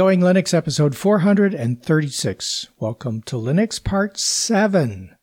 Going 0.00 0.20
Linux 0.20 0.54
episode 0.54 0.96
436. 0.96 2.68
Welcome 2.78 3.20
to 3.20 3.36
Linux 3.36 3.84
part 3.84 4.16
7. 4.18 5.14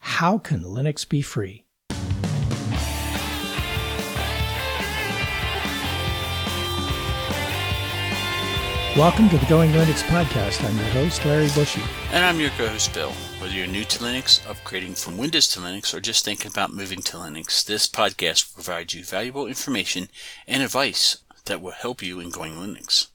How 0.00 0.36
can 0.36 0.60
Linux 0.60 1.08
be 1.08 1.22
free? 1.22 1.64
Welcome 8.94 9.30
to 9.30 9.38
the 9.38 9.46
Going 9.48 9.70
Linux 9.70 10.02
podcast. 10.02 10.62
I'm 10.68 10.76
your 10.76 10.84
host, 10.88 11.24
Larry 11.24 11.48
Bushy. 11.54 11.80
And 12.12 12.22
I'm 12.22 12.38
your 12.38 12.50
co-host, 12.50 12.92
Bill. 12.92 13.12
Whether 13.38 13.54
you're 13.54 13.66
new 13.66 13.84
to 13.84 13.98
Linux, 14.00 14.40
upgrading 14.42 15.02
from 15.02 15.16
Windows 15.16 15.48
to 15.48 15.60
Linux, 15.60 15.94
or 15.94 16.00
just 16.00 16.26
thinking 16.26 16.50
about 16.50 16.74
moving 16.74 17.00
to 17.00 17.16
Linux, 17.16 17.64
this 17.64 17.88
podcast 17.88 18.54
will 18.54 18.62
provide 18.62 18.92
you 18.92 19.02
valuable 19.02 19.46
information 19.46 20.08
and 20.46 20.62
advice 20.62 21.16
that 21.46 21.62
will 21.62 21.70
help 21.70 22.02
you 22.02 22.20
in 22.20 22.28
going 22.28 22.56
Linux. 22.56 23.06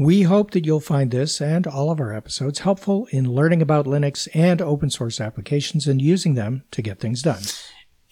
We 0.00 0.22
hope 0.22 0.52
that 0.52 0.64
you'll 0.64 0.78
find 0.78 1.10
this 1.10 1.40
and 1.40 1.66
all 1.66 1.90
of 1.90 1.98
our 1.98 2.14
episodes 2.14 2.60
helpful 2.60 3.08
in 3.10 3.32
learning 3.32 3.60
about 3.60 3.84
Linux 3.84 4.28
and 4.32 4.62
open 4.62 4.90
source 4.90 5.20
applications 5.20 5.88
and 5.88 6.00
using 6.00 6.34
them 6.34 6.62
to 6.70 6.82
get 6.82 7.00
things 7.00 7.20
done. 7.20 7.42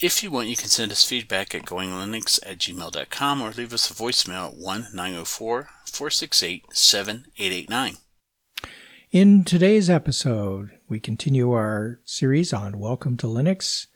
If 0.01 0.21
you 0.21 0.33
want, 0.33 0.49
you 0.49 0.57
can 0.57 0.67
send 0.67 0.91
us 0.91 1.05
feedback 1.05 1.55
at 1.55 1.63
goinglinux 1.63 2.41
at 2.45 2.59
gmail.com 2.59 3.41
or 3.41 3.53
leave 3.53 3.73
us 3.73 3.89
a 3.89 3.95
voicemail 3.95 4.49
at 4.49 4.57
1 4.57 4.89
904 4.95 5.69
468 5.87 6.65
7889. 6.77 7.99
In 9.13 9.45
today's 9.45 9.89
episode, 9.89 10.73
we 10.89 10.99
continue 10.99 11.53
our 11.53 12.01
series 12.05 12.53
on 12.53 12.81
Welcome 12.81 13.17
to 13.19 13.29
Linux. 13.29 13.87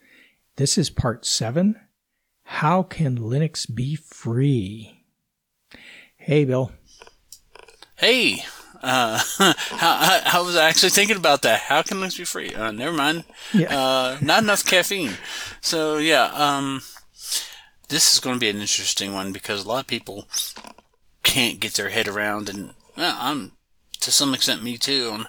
This 0.55 0.79
is 0.79 0.91
part 0.91 1.27
7 1.27 1.75
How 2.45 2.85
Can 2.85 3.19
Linux 3.19 3.67
Be 3.75 3.97
Free? 3.97 5.03
Hey, 6.17 6.45
Bill. 6.45 6.71
Hey, 8.01 8.45
uh, 8.83 9.21
I, 9.39 10.23
I, 10.33 10.41
was 10.41 10.57
I 10.57 10.71
actually 10.71 10.89
thinking 10.89 11.19
about 11.19 11.43
that. 11.43 11.61
How 11.61 11.83
can 11.83 11.99
Linux 11.99 12.17
be 12.17 12.25
free? 12.25 12.55
Uh, 12.55 12.71
never 12.71 12.97
mind. 12.97 13.25
Yeah. 13.53 13.79
Uh, 13.79 14.19
not 14.23 14.43
enough 14.43 14.65
caffeine. 14.65 15.19
So 15.61 15.99
yeah, 15.99 16.31
um, 16.33 16.81
this 17.89 18.11
is 18.11 18.19
going 18.19 18.37
to 18.37 18.41
be 18.41 18.49
an 18.49 18.57
interesting 18.57 19.13
one 19.13 19.33
because 19.33 19.67
a 19.67 19.69
lot 19.69 19.81
of 19.81 19.87
people 19.87 20.27
can't 21.23 21.61
get 21.61 21.75
their 21.75 21.91
head 21.91 22.09
around, 22.09 22.49
and 22.49 22.73
well, 22.97 23.19
I'm 23.21 23.53
to 24.01 24.11
some 24.11 24.33
extent 24.33 24.63
me 24.63 24.79
too. 24.79 25.11
On 25.13 25.27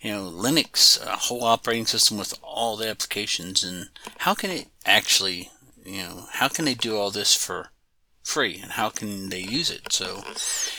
you 0.00 0.12
know 0.12 0.30
Linux, 0.30 0.98
a 1.06 1.10
whole 1.10 1.44
operating 1.44 1.84
system 1.84 2.16
with 2.16 2.32
all 2.42 2.78
the 2.78 2.88
applications, 2.88 3.62
and 3.62 3.90
how 4.20 4.32
can 4.32 4.50
it 4.50 4.68
actually, 4.86 5.50
you 5.84 6.04
know, 6.04 6.24
how 6.32 6.48
can 6.48 6.64
they 6.64 6.72
do 6.72 6.96
all 6.96 7.10
this 7.10 7.34
for 7.36 7.68
free, 8.24 8.58
and 8.60 8.72
how 8.72 8.88
can 8.88 9.28
they 9.28 9.40
use 9.40 9.70
it? 9.70 9.92
So 9.92 10.24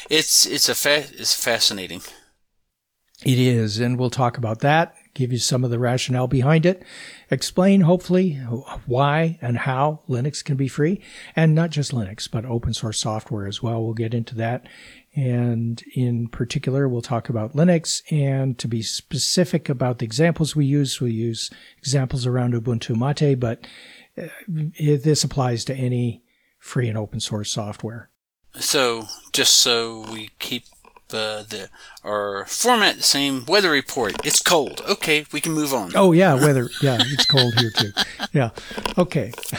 it's 0.10 0.46
it's 0.46 0.68
a 0.68 0.76
fa- 0.76 1.10
it's 1.18 1.34
fascinating. 1.34 2.02
It 3.24 3.40
is, 3.40 3.80
and 3.80 3.98
we'll 3.98 4.10
talk 4.10 4.38
about 4.38 4.60
that. 4.60 4.94
Give 5.14 5.32
you 5.32 5.38
some 5.38 5.64
of 5.64 5.72
the 5.72 5.80
rationale 5.80 6.28
behind 6.28 6.66
it. 6.66 6.84
Explain, 7.32 7.82
hopefully, 7.82 8.34
why 8.86 9.40
and 9.42 9.58
how 9.60 10.02
Linux 10.10 10.44
can 10.44 10.58
be 10.58 10.68
free, 10.68 11.02
and 11.38 11.56
not 11.56 11.70
just 11.70 11.94
Linux, 11.94 12.30
but 12.30 12.44
open 12.44 12.74
source 12.74 13.00
software 13.00 13.48
as 13.48 13.64
well. 13.64 13.82
We'll 13.82 13.94
get 13.94 14.14
into 14.14 14.36
that. 14.36 14.68
And 15.16 15.82
in 15.96 16.28
particular, 16.28 16.90
we'll 16.90 17.02
talk 17.02 17.30
about 17.30 17.56
Linux. 17.56 18.02
And 18.12 18.60
to 18.60 18.68
be 18.68 18.82
specific 18.82 19.70
about 19.70 20.00
the 20.00 20.06
examples 20.06 20.58
we 20.58 20.66
use, 20.66 21.00
we 21.00 21.12
use 21.12 21.50
examples 21.78 22.28
around 22.28 22.54
Ubuntu 22.54 22.98
Mate, 22.98 23.40
but 23.40 23.66
uh, 24.18 24.28
this 24.78 25.24
applies 25.24 25.64
to 25.66 25.74
any 25.74 26.25
free 26.66 26.90
and 26.90 26.98
open 26.98 27.20
source 27.20 27.52
software. 27.52 28.10
So, 28.56 29.08
just 29.32 29.56
so 29.56 30.06
we 30.12 30.32
keep 30.40 30.64
uh, 31.12 31.44
the 31.44 31.70
our 32.04 32.46
format 32.48 32.98
the 32.98 33.04
same, 33.04 33.46
weather 33.46 33.70
report. 33.70 34.26
It's 34.26 34.42
cold. 34.42 34.82
Okay, 34.90 35.26
we 35.32 35.42
can 35.42 35.54
move 35.54 35.74
on. 35.74 35.92
Oh 35.96 36.12
yeah, 36.12 36.34
weather. 36.34 36.70
Yeah, 36.82 36.98
it's 37.00 37.26
cold 37.26 37.60
here 37.60 37.70
too. 37.70 37.92
Yeah. 38.34 38.50
Okay. 38.98 39.32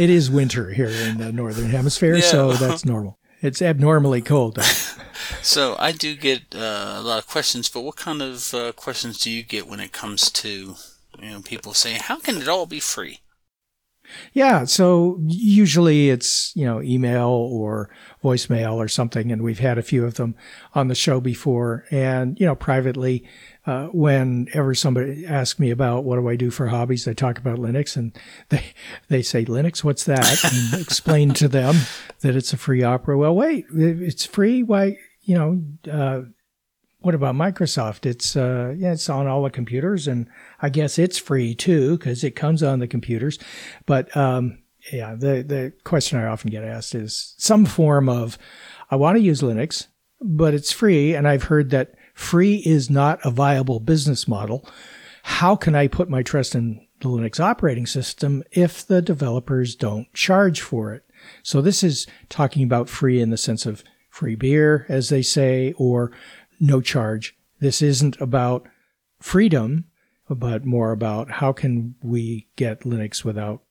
it 0.00 0.10
is 0.10 0.30
winter 0.30 0.70
here 0.70 0.88
in 0.88 1.18
the 1.18 1.32
northern 1.32 1.70
hemisphere, 1.70 2.16
yeah. 2.16 2.22
so 2.22 2.52
that's 2.54 2.84
normal. 2.84 3.18
It's 3.40 3.62
abnormally 3.62 4.22
cold. 4.22 4.60
so 5.42 5.76
I 5.78 5.92
do 5.92 6.16
get 6.16 6.54
uh, 6.54 6.96
a 6.98 7.02
lot 7.02 7.18
of 7.18 7.28
questions, 7.28 7.68
but 7.68 7.82
what 7.82 7.96
kind 7.96 8.22
of 8.22 8.52
uh, 8.54 8.72
questions 8.72 9.20
do 9.20 9.30
you 9.30 9.42
get 9.42 9.68
when 9.68 9.80
it 9.80 9.92
comes 9.92 10.30
to 10.32 10.74
you 11.20 11.30
know 11.30 11.42
people 11.42 11.74
saying, 11.74 12.00
"How 12.00 12.18
can 12.18 12.38
it 12.38 12.48
all 12.48 12.66
be 12.66 12.80
free?" 12.80 13.20
Yeah, 14.32 14.64
so 14.64 15.18
usually 15.26 16.10
it's, 16.10 16.54
you 16.54 16.64
know, 16.64 16.82
email 16.82 17.28
or 17.28 17.90
voicemail 18.22 18.74
or 18.74 18.88
something, 18.88 19.32
and 19.32 19.42
we've 19.42 19.58
had 19.58 19.78
a 19.78 19.82
few 19.82 20.04
of 20.04 20.14
them 20.14 20.34
on 20.74 20.88
the 20.88 20.94
show 20.94 21.20
before. 21.20 21.84
And, 21.90 22.38
you 22.38 22.46
know, 22.46 22.54
privately, 22.54 23.26
uh, 23.66 23.86
whenever 23.86 24.74
somebody 24.74 25.26
asks 25.26 25.58
me 25.58 25.70
about 25.70 26.04
what 26.04 26.16
do 26.16 26.28
I 26.28 26.36
do 26.36 26.50
for 26.50 26.68
hobbies, 26.68 27.08
I 27.08 27.14
talk 27.14 27.38
about 27.38 27.58
Linux 27.58 27.96
and 27.96 28.16
they, 28.50 28.64
they 29.08 29.22
say, 29.22 29.44
Linux, 29.44 29.82
what's 29.82 30.04
that? 30.04 30.44
And 30.44 30.80
explain 30.80 31.32
to 31.34 31.48
them 31.48 31.76
that 32.20 32.36
it's 32.36 32.52
a 32.52 32.58
free 32.58 32.82
opera. 32.82 33.16
Well, 33.16 33.34
wait, 33.34 33.66
it's 33.72 34.26
free? 34.26 34.62
Why, 34.62 34.98
you 35.22 35.34
know, 35.34 35.62
uh, 35.90 36.22
what 37.04 37.14
about 37.14 37.34
Microsoft? 37.34 38.06
It's 38.06 38.34
uh, 38.34 38.74
yeah, 38.78 38.92
it's 38.92 39.10
on 39.10 39.26
all 39.26 39.42
the 39.42 39.50
computers, 39.50 40.08
and 40.08 40.26
I 40.62 40.70
guess 40.70 40.98
it's 40.98 41.18
free 41.18 41.54
too 41.54 41.98
because 41.98 42.24
it 42.24 42.30
comes 42.30 42.62
on 42.62 42.78
the 42.78 42.88
computers. 42.88 43.38
But 43.84 44.16
um, 44.16 44.62
yeah, 44.90 45.14
the 45.14 45.42
the 45.42 45.72
question 45.84 46.18
I 46.18 46.26
often 46.26 46.50
get 46.50 46.64
asked 46.64 46.94
is 46.94 47.34
some 47.36 47.66
form 47.66 48.08
of, 48.08 48.38
I 48.90 48.96
want 48.96 49.18
to 49.18 49.22
use 49.22 49.42
Linux, 49.42 49.88
but 50.20 50.54
it's 50.54 50.72
free, 50.72 51.14
and 51.14 51.28
I've 51.28 51.44
heard 51.44 51.68
that 51.70 51.94
free 52.14 52.62
is 52.64 52.88
not 52.88 53.20
a 53.22 53.30
viable 53.30 53.80
business 53.80 54.26
model. 54.26 54.66
How 55.24 55.56
can 55.56 55.74
I 55.74 55.88
put 55.88 56.08
my 56.08 56.22
trust 56.22 56.54
in 56.54 56.86
the 57.00 57.08
Linux 57.08 57.38
operating 57.38 57.86
system 57.86 58.42
if 58.50 58.86
the 58.86 59.02
developers 59.02 59.76
don't 59.76 60.10
charge 60.14 60.62
for 60.62 60.94
it? 60.94 61.04
So 61.42 61.60
this 61.60 61.82
is 61.82 62.06
talking 62.30 62.62
about 62.62 62.88
free 62.88 63.20
in 63.20 63.28
the 63.28 63.36
sense 63.36 63.66
of 63.66 63.84
free 64.14 64.36
beer, 64.36 64.86
as 64.88 65.08
they 65.08 65.22
say, 65.22 65.74
or 65.76 66.12
no 66.60 66.80
charge. 66.80 67.36
This 67.60 67.82
isn't 67.82 68.20
about 68.20 68.66
freedom, 69.20 69.86
but 70.28 70.64
more 70.64 70.92
about 70.92 71.30
how 71.32 71.52
can 71.52 71.94
we 72.02 72.48
get 72.56 72.80
Linux 72.80 73.24
without 73.24 73.62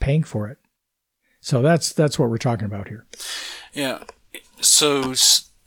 paying 0.00 0.22
for 0.22 0.48
it. 0.48 0.58
So 1.40 1.60
that's 1.62 1.92
that's 1.92 2.18
what 2.18 2.30
we're 2.30 2.38
talking 2.38 2.66
about 2.66 2.88
here. 2.88 3.06
Yeah. 3.72 4.04
So 4.60 5.14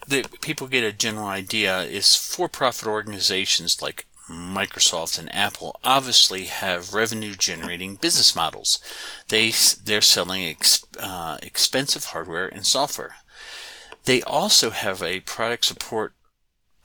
that 0.07 0.41
people 0.41 0.67
get 0.67 0.83
a 0.83 0.93
general 0.93 1.27
idea 1.27 1.81
is 1.81 2.15
for-profit 2.15 2.87
organizations 2.87 3.81
like 3.81 4.05
Microsoft 4.29 5.19
and 5.19 5.33
Apple 5.35 5.79
obviously 5.83 6.45
have 6.45 6.93
revenue 6.93 7.35
generating 7.35 7.95
business 7.95 8.35
models. 8.35 8.79
They 9.27 9.51
they're 9.83 10.01
selling 10.01 10.43
ex, 10.43 10.83
uh, 10.99 11.37
expensive 11.43 12.05
hardware 12.05 12.47
and 12.47 12.65
software. 12.65 13.15
They 14.05 14.21
also 14.23 14.69
have 14.69 15.03
a 15.03 15.19
product 15.21 15.65
support 15.65 16.13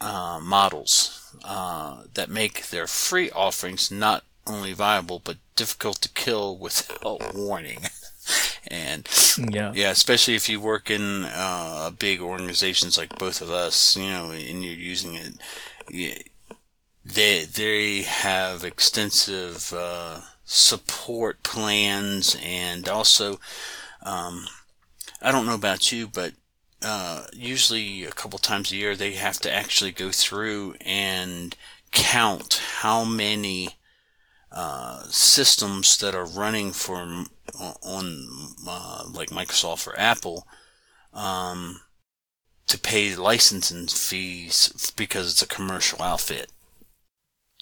uh, 0.00 0.40
models 0.42 1.34
uh, 1.44 2.02
that 2.14 2.30
make 2.30 2.68
their 2.68 2.86
free 2.86 3.30
offerings 3.30 3.90
not 3.90 4.24
only 4.46 4.72
viable 4.72 5.20
but 5.22 5.36
difficult 5.56 6.00
to 6.00 6.08
kill 6.10 6.56
without 6.66 7.34
warning. 7.34 7.80
and 8.66 9.08
yeah, 9.50 9.72
yeah, 9.74 9.90
especially 9.90 10.34
if 10.34 10.48
you 10.48 10.60
work 10.60 10.90
in 10.90 11.24
uh, 11.24 11.90
big 11.98 12.20
organizations 12.20 12.96
like 12.96 13.18
both 13.18 13.40
of 13.40 13.50
us, 13.50 13.96
you 13.96 14.08
know, 14.08 14.30
and 14.30 14.64
you're 14.64 14.74
using 14.74 15.14
it, 15.14 16.28
they 17.04 17.44
they 17.44 18.02
have 18.02 18.64
extensive 18.64 19.72
uh, 19.72 20.20
support 20.44 21.42
plans 21.42 22.36
and 22.42 22.88
also. 22.88 23.40
Um, 24.02 24.46
I 25.22 25.32
don't 25.32 25.44
know 25.44 25.54
about 25.54 25.92
you, 25.92 26.06
but 26.06 26.32
uh, 26.82 27.24
usually 27.32 28.04
a 28.04 28.12
couple 28.12 28.38
times 28.38 28.72
a 28.72 28.76
year 28.76 28.96
they 28.96 29.12
have 29.12 29.38
to 29.40 29.52
actually 29.52 29.92
go 29.92 30.10
through 30.10 30.74
and 30.80 31.56
count 31.92 32.60
how 32.78 33.04
many 33.04 33.76
uh, 34.52 35.04
systems 35.04 35.98
that 35.98 36.14
are 36.14 36.26
running 36.26 36.72
for 36.72 37.26
on 37.82 38.26
uh, 38.66 39.04
like 39.12 39.30
Microsoft 39.30 39.86
or 39.86 39.98
Apple 39.98 40.46
um, 41.12 41.80
to 42.66 42.78
pay 42.78 43.14
licensing 43.14 43.86
fees 43.86 44.92
because 44.96 45.30
it's 45.30 45.42
a 45.42 45.46
commercial 45.46 46.02
outfit. 46.02 46.50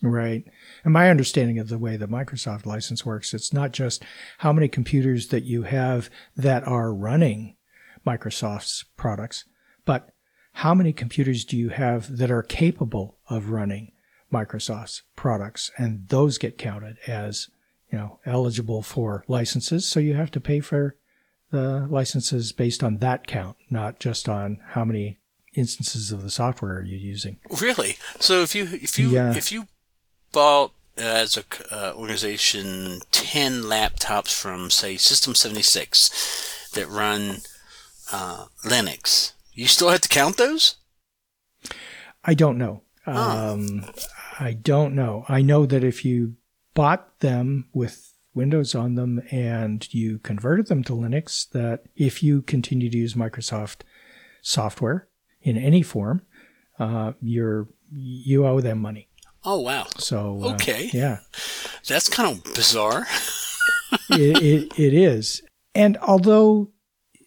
Right. 0.03 0.45
And 0.85 0.93
my 0.93 1.11
understanding 1.11 1.59
of 1.59 1.69
the 1.69 1.79
way 1.79 1.97
the 1.97 2.07
Microsoft 2.07 2.67
license 2.67 3.05
works, 3.05 3.35
it's 3.35 3.53
not 3.53 3.73
just 3.73 4.05
how 4.39 4.53
many 4.53 4.69
computers 4.69 5.29
that 5.29 5.45
you 5.45 5.65
have 5.65 6.09
that 6.37 6.67
are 6.67 6.95
running 6.95 7.57
Microsoft's 8.07 8.85
products, 8.97 9.45
but 9.85 10.11
how 10.55 10.75
many 10.75 10.93
computers 10.93 11.45
do 11.45 11.57
you 11.57 11.69
have 11.69 12.17
that 12.17 12.31
are 12.31 12.43
capable 12.43 13.19
of 13.29 13.51
running 13.51 13.93
Microsoft's 14.33 15.03
products? 15.15 15.71
And 15.77 16.09
those 16.09 16.39
get 16.39 16.59
counted 16.59 16.97
as, 17.07 17.49
you 17.93 17.99
know, 17.99 18.19
eligible 18.27 18.83
for 18.83 19.25
licenses. 19.29 19.89
So 19.89 20.01
you 20.01 20.15
have 20.15 20.33
to 20.33 20.41
pay 20.41 20.61
for 20.61 20.97
the 21.51 21.87
licenses 21.89 22.53
based 22.53 22.83
on 22.83 22.99
that 22.99 23.27
count, 23.27 23.57
not 23.71 24.01
just 24.01 24.29
on 24.29 24.59
how 24.71 24.85
many 24.85 25.19
instances 25.55 26.13
of 26.13 26.23
the 26.23 26.31
software 26.31 26.79
are 26.79 26.85
you 26.85 26.97
using. 26.97 27.39
Really? 27.61 27.97
So 28.21 28.43
if 28.43 28.55
you 28.55 28.65
if 28.65 28.99
you 28.99 29.11
yeah. 29.11 29.35
if 29.35 29.51
you 29.53 29.67
bought 30.33 30.73
as 30.97 31.37
a 31.37 31.45
uh, 31.71 31.93
organization 31.95 33.01
10 33.13 33.63
laptops 33.63 34.35
from 34.35 34.71
say 34.71 34.97
System 34.97 35.35
76 35.35 36.71
that 36.75 36.89
run 36.89 37.39
uh, 38.13 38.47
Linux, 38.65 39.33
you 39.53 39.67
still 39.67 39.89
have 39.89 40.01
to 40.03 40.09
count 40.09 40.37
those? 40.37 40.77
I 42.25 42.35
don't 42.35 42.59
know. 42.59 42.83
Huh. 43.05 43.53
Um, 43.53 43.85
I 44.39 44.53
don't 44.53 44.95
know. 44.95 45.25
I 45.29 45.43
know 45.43 45.67
that 45.67 45.83
if 45.83 46.05
you 46.05 46.37
bought 46.75 47.19
them 47.21 47.69
with 47.73 48.13
Windows 48.35 48.75
on 48.75 48.95
them 48.95 49.23
and 49.31 49.93
you 49.93 50.19
converted 50.19 50.67
them 50.67 50.85
to 50.85 50.93
Linux, 50.93 51.49
that 51.51 51.85
if 51.97 52.23
you 52.23 52.43
continue 52.43 52.91
to 52.91 52.99
use 52.99 53.15
Microsoft 53.15 53.81
software 54.43 55.09
in 55.43 55.57
any 55.57 55.83
form, 55.83 56.23
uh, 56.79 57.13
you're 57.21 57.69
you 57.91 58.47
owe 58.47 58.61
them 58.61 58.81
money. 58.81 59.09
Oh 59.45 59.61
wow! 59.61 59.87
So 59.97 60.41
uh, 60.43 60.55
okay, 60.55 60.91
yeah, 60.93 61.19
that's 61.87 62.09
kind 62.09 62.31
of 62.31 62.55
bizarre. 62.55 63.07
it, 64.11 64.43
it, 64.43 64.79
it 64.79 64.95
is, 64.95 65.43
and 65.75 65.97
although 65.99 66.71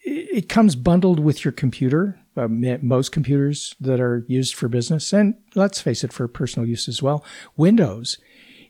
it 0.03 0.49
comes 0.49 0.75
bundled 0.75 1.19
with 1.19 1.45
your 1.45 1.51
computer, 1.51 2.19
uh, 2.35 2.47
most 2.47 3.11
computers 3.11 3.75
that 3.79 3.99
are 3.99 4.25
used 4.27 4.55
for 4.55 4.67
business, 4.67 5.13
and 5.13 5.35
let's 5.55 5.81
face 5.81 6.03
it, 6.03 6.13
for 6.13 6.27
personal 6.27 6.67
use 6.67 6.87
as 6.87 7.01
well, 7.01 7.23
Windows 7.55 8.17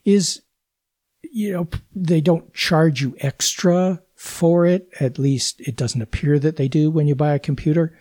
is, 0.03 0.41
you 1.21 1.53
know, 1.53 1.67
they 1.95 2.21
don't 2.21 2.53
charge 2.53 3.01
you 3.01 3.15
extra 3.19 4.01
for 4.15 4.65
it. 4.65 4.89
At 4.99 5.19
least 5.19 5.61
it 5.61 5.75
doesn't 5.75 6.01
appear 6.01 6.39
that 6.39 6.55
they 6.55 6.67
do 6.67 6.91
when 6.91 7.07
you 7.07 7.15
buy 7.15 7.33
a 7.33 7.39
computer. 7.39 7.97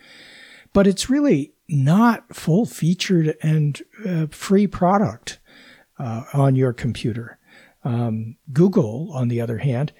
But 0.73 0.87
it's 0.87 1.09
really 1.09 1.53
not 1.67 2.35
full 2.35 2.65
featured 2.65 3.35
and 3.41 3.81
uh, 4.05 4.27
free 4.29 4.67
product 4.67 5.39
uh, 5.97 6.23
on 6.33 6.55
your 6.55 6.73
computer. 6.73 7.39
Um, 7.83 8.37
Google, 8.51 9.11
on 9.13 9.27
the 9.27 9.41
other 9.41 9.59
hand, 9.59 9.93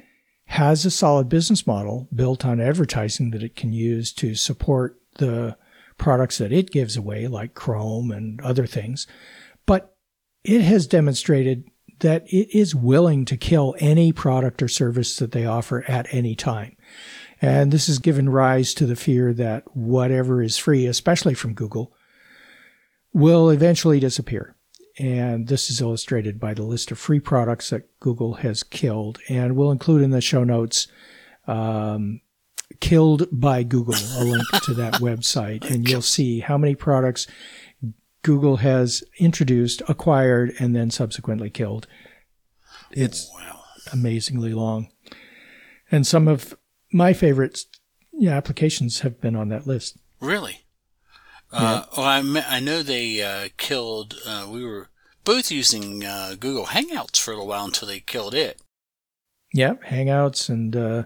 has 0.51 0.85
a 0.85 0.91
solid 0.91 1.29
business 1.29 1.65
model 1.65 2.09
built 2.13 2.43
on 2.43 2.59
advertising 2.59 3.31
that 3.31 3.41
it 3.41 3.55
can 3.55 3.71
use 3.71 4.11
to 4.11 4.35
support 4.35 4.99
the 5.17 5.55
products 5.97 6.39
that 6.39 6.51
it 6.51 6.71
gives 6.71 6.97
away, 6.97 7.25
like 7.25 7.53
Chrome 7.53 8.11
and 8.11 8.41
other 8.41 8.65
things. 8.65 9.07
But 9.65 9.95
it 10.43 10.59
has 10.59 10.87
demonstrated 10.87 11.69
that 11.99 12.25
it 12.27 12.53
is 12.53 12.75
willing 12.75 13.23
to 13.25 13.37
kill 13.37 13.75
any 13.79 14.11
product 14.11 14.61
or 14.61 14.67
service 14.67 15.15
that 15.15 15.31
they 15.31 15.45
offer 15.45 15.85
at 15.89 16.13
any 16.13 16.35
time. 16.35 16.75
And 17.41 17.71
this 17.71 17.87
has 17.87 17.99
given 17.99 18.27
rise 18.27 18.73
to 18.73 18.85
the 18.85 18.97
fear 18.97 19.33
that 19.33 19.63
whatever 19.73 20.43
is 20.43 20.57
free, 20.57 20.85
especially 20.85 21.33
from 21.33 21.53
Google, 21.53 21.93
will 23.13 23.49
eventually 23.49 24.01
disappear. 24.01 24.53
And 25.01 25.47
this 25.47 25.71
is 25.71 25.81
illustrated 25.81 26.39
by 26.39 26.53
the 26.53 26.61
list 26.61 26.91
of 26.91 26.99
free 26.99 27.19
products 27.19 27.71
that 27.71 27.99
Google 27.99 28.35
has 28.35 28.61
killed. 28.61 29.17
And 29.27 29.55
we'll 29.55 29.71
include 29.71 30.03
in 30.03 30.11
the 30.11 30.21
show 30.21 30.43
notes 30.43 30.87
um, 31.47 32.21
Killed 32.79 33.27
by 33.31 33.63
Google, 33.63 33.95
a 33.95 34.23
link 34.23 34.47
to 34.63 34.73
that 34.75 34.95
website. 34.95 35.69
And 35.69 35.89
you'll 35.89 36.01
see 36.01 36.39
how 36.39 36.57
many 36.57 36.75
products 36.75 37.27
Google 38.21 38.57
has 38.57 39.03
introduced, 39.17 39.81
acquired, 39.89 40.53
and 40.59 40.75
then 40.75 40.91
subsequently 40.91 41.49
killed. 41.49 41.87
It's 42.91 43.29
wow. 43.33 43.61
amazingly 43.91 44.53
long. 44.53 44.89
And 45.91 46.05
some 46.05 46.27
of 46.27 46.55
my 46.93 47.13
favorite 47.13 47.65
yeah, 48.13 48.37
applications 48.37 48.99
have 48.99 49.19
been 49.19 49.35
on 49.35 49.49
that 49.49 49.67
list. 49.67 49.97
Really? 50.19 50.61
Uh, 51.51 51.83
well, 51.97 52.05
I, 52.05 52.43
I 52.47 52.59
know 52.59 52.81
they 52.81 53.21
uh, 53.21 53.49
killed. 53.57 54.15
Uh, 54.25 54.47
we 54.49 54.63
were 54.63 54.90
both 55.23 55.51
using 55.51 56.03
uh, 56.03 56.35
Google 56.39 56.67
Hangouts 56.67 57.19
for 57.19 57.31
a 57.31 57.35
little 57.35 57.47
while 57.47 57.65
until 57.65 57.87
they 57.87 57.99
killed 57.99 58.33
it. 58.33 58.61
Yep, 59.53 59.83
Hangouts 59.83 60.49
and 60.49 60.75
uh, 60.75 61.03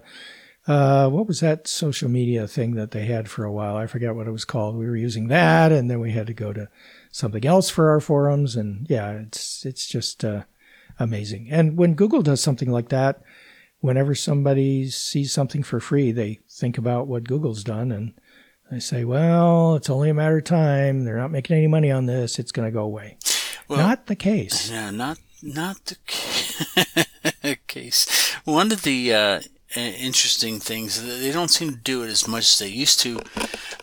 uh, 0.66 1.08
what 1.08 1.26
was 1.26 1.40
that 1.40 1.66
social 1.66 2.08
media 2.08 2.46
thing 2.46 2.74
that 2.74 2.92
they 2.92 3.06
had 3.06 3.28
for 3.28 3.44
a 3.44 3.52
while? 3.52 3.76
I 3.76 3.86
forget 3.86 4.14
what 4.14 4.28
it 4.28 4.32
was 4.32 4.44
called. 4.44 4.76
We 4.76 4.86
were 4.86 4.96
using 4.96 5.28
that, 5.28 5.72
and 5.72 5.90
then 5.90 6.00
we 6.00 6.12
had 6.12 6.26
to 6.28 6.34
go 6.34 6.52
to 6.52 6.68
something 7.10 7.44
else 7.44 7.70
for 7.70 7.90
our 7.90 8.00
forums. 8.00 8.54
And 8.56 8.86
yeah, 8.88 9.10
it's 9.12 9.66
it's 9.66 9.86
just 9.86 10.24
amazing. 10.98 11.48
And 11.50 11.76
when 11.76 11.94
Google 11.94 12.22
does 12.22 12.40
something 12.40 12.70
like 12.70 12.88
that, 12.90 13.22
whenever 13.80 14.14
somebody 14.14 14.90
sees 14.90 15.32
something 15.32 15.62
for 15.62 15.80
free, 15.80 16.12
they 16.12 16.40
think 16.50 16.78
about 16.78 17.06
what 17.06 17.28
Google's 17.28 17.64
done 17.64 17.92
and 17.92 18.14
they 18.70 18.80
say, 18.80 19.04
well, 19.04 19.76
it's 19.76 19.88
only 19.88 20.10
a 20.10 20.14
matter 20.14 20.38
of 20.38 20.44
time. 20.44 21.04
They're 21.04 21.18
not 21.18 21.30
making 21.30 21.56
any 21.56 21.68
money 21.68 21.92
on 21.92 22.06
this. 22.06 22.38
It's 22.38 22.50
going 22.50 22.66
to 22.66 22.72
go 22.72 22.82
away. 22.82 23.16
Well, 23.68 23.78
not 23.78 24.06
the 24.06 24.16
case. 24.16 24.70
No, 24.70 24.90
not 24.90 25.18
not 25.42 25.84
the 27.42 27.56
case. 27.66 28.32
One 28.44 28.72
of 28.72 28.82
the 28.82 29.12
uh, 29.12 29.40
interesting 29.76 30.60
things 30.60 31.02
they 31.20 31.32
don't 31.32 31.50
seem 31.50 31.70
to 31.70 31.76
do 31.76 32.02
it 32.02 32.08
as 32.08 32.26
much 32.26 32.44
as 32.44 32.58
they 32.58 32.68
used 32.68 33.00
to, 33.00 33.20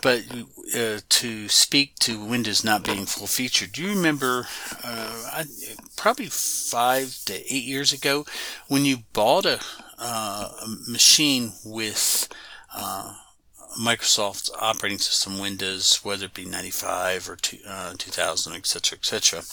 but 0.02 0.24
uh, 0.76 1.00
to 1.10 1.50
speak 1.50 1.96
to 2.00 2.24
Windows 2.24 2.64
not 2.64 2.84
being 2.84 3.06
full 3.06 3.28
featured. 3.28 3.74
Do 3.74 3.84
you 3.84 3.90
remember, 3.90 4.48
uh, 4.84 5.30
I, 5.32 5.44
probably 5.96 6.28
five 6.28 7.18
to 7.26 7.34
eight 7.34 7.66
years 7.66 7.94
ago, 7.94 8.26
when 8.68 8.86
you 8.86 8.98
bought 9.14 9.46
a, 9.46 9.60
uh, 10.00 10.50
a 10.64 10.68
machine 10.90 11.54
with 11.66 12.28
uh, 12.76 13.16
Microsoft 13.80 14.50
operating 14.60 15.00
system 15.00 15.40
Windows, 15.40 16.00
whether 16.04 16.26
it 16.26 16.34
be 16.34 16.46
95 16.46 17.30
or 17.30 17.36
two, 17.36 17.58
uh, 17.68 17.94
2000, 17.98 18.54
etc., 18.54 18.98
etc., 18.98 19.44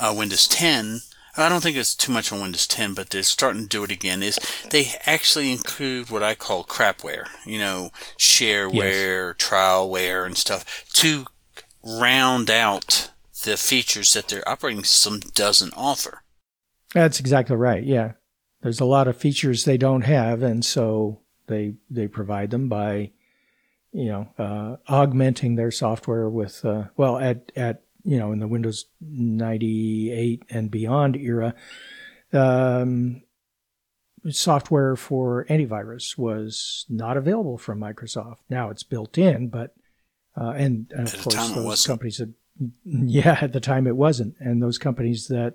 uh, 0.00 0.14
Windows 0.14 0.46
10. 0.48 1.00
I 1.38 1.50
don't 1.50 1.62
think 1.62 1.76
it's 1.76 1.94
too 1.94 2.12
much 2.12 2.32
on 2.32 2.40
Windows 2.40 2.66
10, 2.66 2.94
but 2.94 3.10
they're 3.10 3.22
starting 3.22 3.62
to 3.62 3.68
do 3.68 3.84
it 3.84 3.90
again. 3.90 4.22
Is 4.22 4.38
they 4.70 4.92
actually 5.04 5.52
include 5.52 6.10
what 6.10 6.22
I 6.22 6.34
call 6.34 6.64
crapware, 6.64 7.26
you 7.44 7.58
know, 7.58 7.90
shareware, 8.18 9.34
yes. 9.38 9.48
trialware, 9.48 10.24
and 10.24 10.36
stuff 10.36 10.84
to 10.94 11.26
round 11.82 12.50
out 12.50 13.10
the 13.44 13.56
features 13.56 14.12
that 14.14 14.28
their 14.28 14.46
operating 14.48 14.84
system 14.84 15.20
doesn't 15.34 15.74
offer. 15.76 16.22
That's 16.94 17.20
exactly 17.20 17.56
right. 17.56 17.84
Yeah, 17.84 18.12
there's 18.62 18.80
a 18.80 18.86
lot 18.86 19.08
of 19.08 19.16
features 19.16 19.64
they 19.64 19.76
don't 19.76 20.02
have, 20.02 20.42
and 20.42 20.64
so 20.64 21.20
they 21.46 21.74
they 21.90 22.08
provide 22.08 22.50
them 22.50 22.68
by 22.68 23.12
you 23.96 24.10
know, 24.10 24.28
uh, 24.38 24.76
augmenting 24.92 25.54
their 25.54 25.70
software 25.70 26.28
with, 26.28 26.62
uh, 26.66 26.84
well, 26.98 27.16
at, 27.16 27.50
at, 27.56 27.80
you 28.04 28.18
know, 28.18 28.30
in 28.30 28.40
the 28.40 28.46
Windows 28.46 28.84
98 29.00 30.42
and 30.50 30.70
beyond 30.70 31.16
era, 31.16 31.54
um, 32.34 33.22
software 34.28 34.96
for 34.96 35.46
antivirus 35.48 36.18
was 36.18 36.84
not 36.90 37.16
available 37.16 37.56
from 37.56 37.80
Microsoft. 37.80 38.36
Now 38.50 38.68
it's 38.68 38.82
built 38.82 39.16
in, 39.16 39.48
but, 39.48 39.74
uh, 40.38 40.50
and, 40.50 40.92
and 40.94 41.08
of 41.08 41.22
course, 41.22 41.52
those 41.54 41.86
companies 41.86 42.18
that, 42.18 42.34
yeah, 42.84 43.38
at 43.40 43.54
the 43.54 43.60
time 43.60 43.86
it 43.86 43.96
wasn't. 43.96 44.34
And 44.40 44.62
those 44.62 44.76
companies 44.76 45.28
that, 45.28 45.54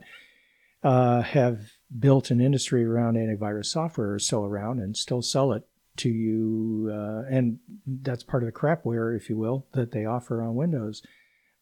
uh, 0.83 1.21
have 1.21 1.59
built 1.99 2.31
an 2.31 2.41
industry 2.41 2.83
around 2.85 3.17
antivirus 3.17 3.67
software 3.67 4.15
are 4.15 4.19
still 4.19 4.45
around 4.45 4.79
and 4.79 4.97
still 4.97 5.21
sell 5.21 5.51
it 5.51 5.63
to 5.97 6.09
you, 6.09 6.89
uh, 6.91 7.23
and 7.29 7.59
that's 7.85 8.23
part 8.23 8.43
of 8.43 8.47
the 8.47 8.59
crapware, 8.59 9.15
if 9.15 9.29
you 9.29 9.37
will, 9.37 9.65
that 9.73 9.91
they 9.91 10.05
offer 10.05 10.41
on 10.41 10.55
Windows. 10.55 11.01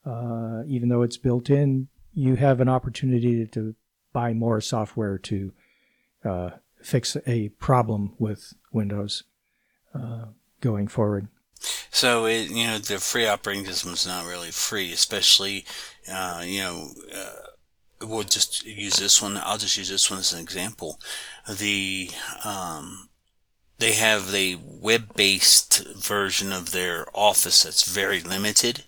Uh, 0.05 0.63
even 0.67 0.89
though 0.89 1.01
it's 1.01 1.17
built 1.17 1.50
in, 1.50 1.88
you 2.13 2.36
have 2.36 2.62
an 2.62 2.69
opportunity 2.69 3.45
to 3.45 3.75
buy 4.13 4.33
more 4.33 4.62
software 4.62 5.17
to 5.17 5.51
uh, 6.24 6.50
fix 6.81 7.17
a 7.27 7.50
problem 7.50 8.13
with 8.17 8.53
Windows 8.71 9.24
uh, 9.93 10.25
going 10.62 10.88
forward. 10.88 11.27
So 11.91 12.25
it, 12.25 12.50
you 12.50 12.67
know, 12.67 12.77
the 12.77 13.00
free 13.00 13.27
operating 13.27 13.65
system 13.65 13.93
is 13.93 14.07
not 14.07 14.25
really 14.25 14.51
free, 14.51 14.93
especially, 14.93 15.65
uh, 16.12 16.43
you 16.45 16.62
know, 16.62 16.91
uh, 17.13 18.05
we'll 18.05 18.24
just 18.24 18.65
use 18.65 18.98
this 18.98 19.21
one. 19.21 19.38
I'll 19.38 19.57
just 19.57 19.77
use 19.77 19.89
this 19.89 20.09
one 20.09 20.19
as 20.19 20.31
an 20.31 20.39
example. 20.39 21.00
The 21.50 22.09
um, 22.45 23.08
they 23.79 23.93
have 23.93 24.33
a 24.36 24.57
web-based 24.62 25.88
version 25.95 26.53
of 26.53 26.71
their 26.71 27.05
Office 27.13 27.63
that's 27.63 27.91
very 27.91 28.21
limited. 28.21 28.83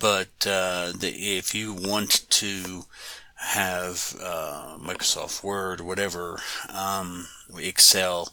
But 0.00 0.46
uh, 0.46 0.92
the, 0.96 1.10
if 1.10 1.54
you 1.54 1.74
want 1.74 2.28
to 2.30 2.84
have 3.36 4.16
uh, 4.22 4.76
Microsoft 4.78 5.42
Word 5.42 5.80
or 5.80 5.84
whatever, 5.84 6.40
um, 6.72 7.26
Excel, 7.58 8.32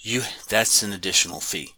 you 0.00 0.22
that's 0.48 0.82
an 0.82 0.92
additional 0.92 1.40
fee, 1.40 1.70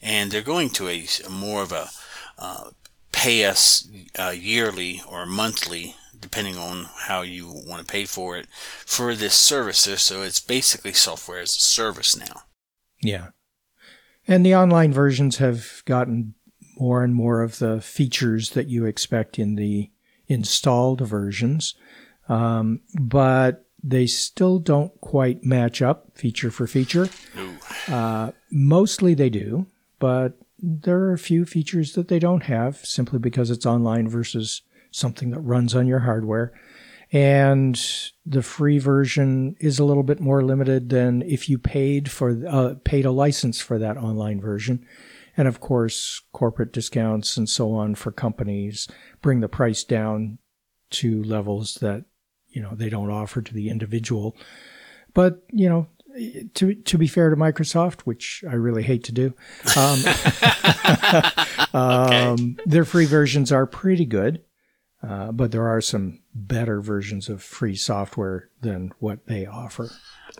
and 0.00 0.30
they're 0.30 0.40
going 0.40 0.70
to 0.70 0.88
a, 0.88 1.06
a 1.26 1.30
more 1.30 1.62
of 1.62 1.72
a 1.72 1.90
uh, 2.38 2.70
pay 3.12 3.44
us 3.44 3.88
uh, 4.18 4.34
yearly 4.34 5.02
or 5.06 5.26
monthly 5.26 5.96
depending 6.24 6.56
on 6.56 6.88
how 7.06 7.20
you 7.20 7.46
want 7.46 7.86
to 7.86 7.92
pay 7.92 8.06
for 8.06 8.36
it, 8.36 8.48
for 8.86 9.14
this 9.14 9.34
service. 9.34 9.80
So 10.02 10.22
it's 10.22 10.40
basically 10.40 10.94
software 10.94 11.40
as 11.40 11.50
a 11.50 11.60
service 11.60 12.16
now. 12.16 12.42
Yeah. 13.02 13.28
And 14.26 14.44
the 14.44 14.54
online 14.54 14.92
versions 14.92 15.36
have 15.36 15.82
gotten 15.84 16.34
more 16.78 17.04
and 17.04 17.14
more 17.14 17.42
of 17.42 17.58
the 17.58 17.80
features 17.82 18.50
that 18.50 18.68
you 18.68 18.86
expect 18.86 19.38
in 19.38 19.54
the 19.56 19.90
installed 20.26 21.02
versions, 21.02 21.74
um, 22.28 22.80
but 22.98 23.66
they 23.82 24.06
still 24.06 24.58
don't 24.58 24.98
quite 25.02 25.44
match 25.44 25.82
up 25.82 26.16
feature 26.16 26.50
for 26.50 26.66
feature. 26.66 27.10
Uh, 27.86 28.32
mostly 28.50 29.12
they 29.12 29.28
do, 29.28 29.66
but 29.98 30.38
there 30.58 31.00
are 31.00 31.12
a 31.12 31.18
few 31.18 31.44
features 31.44 31.92
that 31.92 32.08
they 32.08 32.18
don't 32.18 32.44
have 32.44 32.76
simply 32.78 33.18
because 33.18 33.50
it's 33.50 33.66
online 33.66 34.08
versus 34.08 34.62
something 34.94 35.30
that 35.30 35.40
runs 35.40 35.74
on 35.74 35.88
your 35.88 36.00
hardware. 36.00 36.52
And 37.10 37.80
the 38.24 38.42
free 38.42 38.78
version 38.78 39.56
is 39.60 39.78
a 39.78 39.84
little 39.84 40.02
bit 40.02 40.20
more 40.20 40.42
limited 40.42 40.88
than 40.88 41.22
if 41.22 41.48
you 41.48 41.58
paid 41.58 42.10
for 42.10 42.40
uh, 42.48 42.74
paid 42.84 43.04
a 43.04 43.10
license 43.10 43.60
for 43.60 43.78
that 43.78 43.96
online 43.96 44.40
version. 44.40 44.86
And 45.36 45.46
of 45.48 45.60
course, 45.60 46.22
corporate 46.32 46.72
discounts 46.72 47.36
and 47.36 47.48
so 47.48 47.72
on 47.72 47.96
for 47.96 48.12
companies 48.12 48.88
bring 49.20 49.40
the 49.40 49.48
price 49.48 49.84
down 49.84 50.38
to 50.90 51.22
levels 51.24 51.74
that 51.74 52.04
you 52.48 52.62
know 52.62 52.74
they 52.74 52.88
don't 52.88 53.10
offer 53.10 53.42
to 53.42 53.54
the 53.54 53.68
individual. 53.68 54.36
But 55.12 55.42
you 55.50 55.68
know, 55.68 55.88
to 56.54 56.74
to 56.74 56.98
be 56.98 57.06
fair 57.06 57.30
to 57.30 57.36
Microsoft, 57.36 58.02
which 58.02 58.44
I 58.48 58.54
really 58.54 58.84
hate 58.84 59.04
to 59.04 59.12
do, 59.12 59.34
um, 59.76 60.00
um, 61.74 62.56
their 62.64 62.84
free 62.84 63.06
versions 63.06 63.52
are 63.52 63.66
pretty 63.66 64.04
good, 64.04 64.42
uh, 65.06 65.32
but 65.32 65.52
there 65.52 65.68
are 65.68 65.80
some 65.80 66.20
better 66.34 66.80
versions 66.80 67.28
of 67.28 67.42
free 67.42 67.76
software 67.76 68.48
than 68.60 68.92
what 68.98 69.26
they 69.26 69.46
offer. 69.46 69.90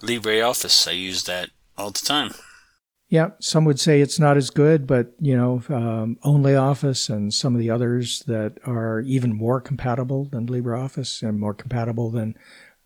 LibreOffice, 0.00 0.88
I 0.88 0.92
use 0.92 1.24
that 1.24 1.50
all 1.76 1.90
the 1.90 2.04
time. 2.04 2.32
Yeah, 3.08 3.30
some 3.38 3.64
would 3.66 3.78
say 3.78 4.00
it's 4.00 4.18
not 4.18 4.36
as 4.36 4.50
good, 4.50 4.86
but 4.86 5.12
you 5.20 5.36
know, 5.36 5.62
um, 5.68 6.16
OnlyOffice 6.24 7.10
and 7.10 7.32
some 7.32 7.54
of 7.54 7.60
the 7.60 7.70
others 7.70 8.20
that 8.26 8.58
are 8.66 9.00
even 9.00 9.36
more 9.36 9.60
compatible 9.60 10.24
than 10.24 10.46
LibreOffice 10.46 11.22
and 11.22 11.38
more 11.38 11.54
compatible 11.54 12.10
than 12.10 12.34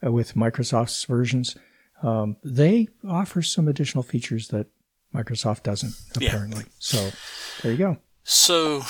uh, 0.04 0.12
with 0.12 0.34
Microsoft's 0.34 1.04
versions 1.04 1.56
um, 2.02 2.36
they 2.44 2.88
offer 3.06 3.42
some 3.42 3.68
additional 3.68 4.02
features 4.02 4.48
that 4.48 4.66
Microsoft 5.14 5.62
doesn't, 5.62 5.94
apparently. 6.16 6.64
Yeah. 6.64 6.72
So 6.78 7.10
there 7.62 7.72
you 7.72 7.78
go. 7.78 7.96
So, 8.22 8.82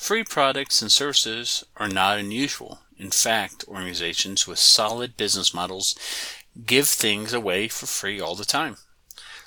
free 0.00 0.24
products 0.24 0.80
and 0.80 0.90
services 0.90 1.62
are 1.76 1.86
not 1.86 2.18
unusual. 2.18 2.80
In 2.96 3.10
fact, 3.10 3.66
organizations 3.68 4.46
with 4.46 4.58
solid 4.58 5.14
business 5.14 5.52
models 5.52 5.94
give 6.64 6.88
things 6.88 7.34
away 7.34 7.68
for 7.68 7.84
free 7.84 8.18
all 8.18 8.34
the 8.34 8.46
time. 8.46 8.76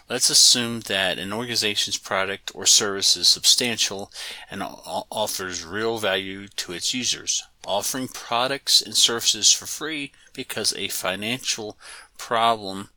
Let's 0.08 0.30
assume 0.30 0.82
that 0.82 1.18
an 1.18 1.34
organization's 1.34 1.98
product 1.98 2.52
or 2.54 2.68
service 2.68 3.18
is 3.18 3.28
substantial 3.28 4.12
and 4.52 4.62
offers 4.64 5.66
real 5.66 5.98
value 5.98 6.48
to 6.50 6.72
its 6.72 6.94
users. 6.94 7.44
Offering 7.66 8.08
products 8.08 8.80
and 8.80 8.96
services 8.96 9.52
for 9.52 9.66
free 9.66 10.12
because 10.34 10.72
a 10.74 10.88
financial 10.88 11.78
problem 12.18 12.90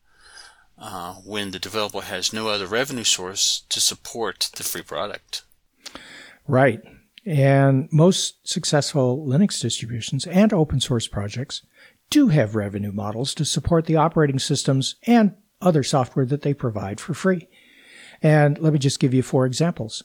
uh, 0.79 1.15
when 1.15 1.53
the 1.53 1.59
developer 1.59 2.03
has 2.03 2.35
no 2.35 2.49
other 2.49 2.67
revenue 2.67 3.05
source 3.05 3.63
to 3.71 3.81
support 3.81 4.51
the 4.57 4.63
free 4.63 4.83
product. 4.83 5.43
Right. 6.47 6.83
And 7.27 7.89
most 7.91 8.47
successful 8.47 9.27
Linux 9.27 9.61
distributions 9.61 10.27
and 10.27 10.53
open 10.53 10.79
source 10.79 11.09
projects 11.09 11.63
do 12.09 12.29
have 12.29 12.55
revenue 12.55 12.93
models 12.93 13.35
to 13.35 13.45
support 13.45 13.87
the 13.87 13.97
operating 13.97 14.39
systems 14.39 14.95
and 15.09 15.35
other 15.61 15.83
software 15.83 16.25
that 16.27 16.43
they 16.43 16.55
provide 16.55 17.01
for 17.01 17.15
free. 17.15 17.49
And 18.23 18.59
let 18.59 18.73
me 18.73 18.79
just 18.79 19.01
give 19.01 19.13
you 19.13 19.23
four 19.23 19.45
examples. 19.45 20.05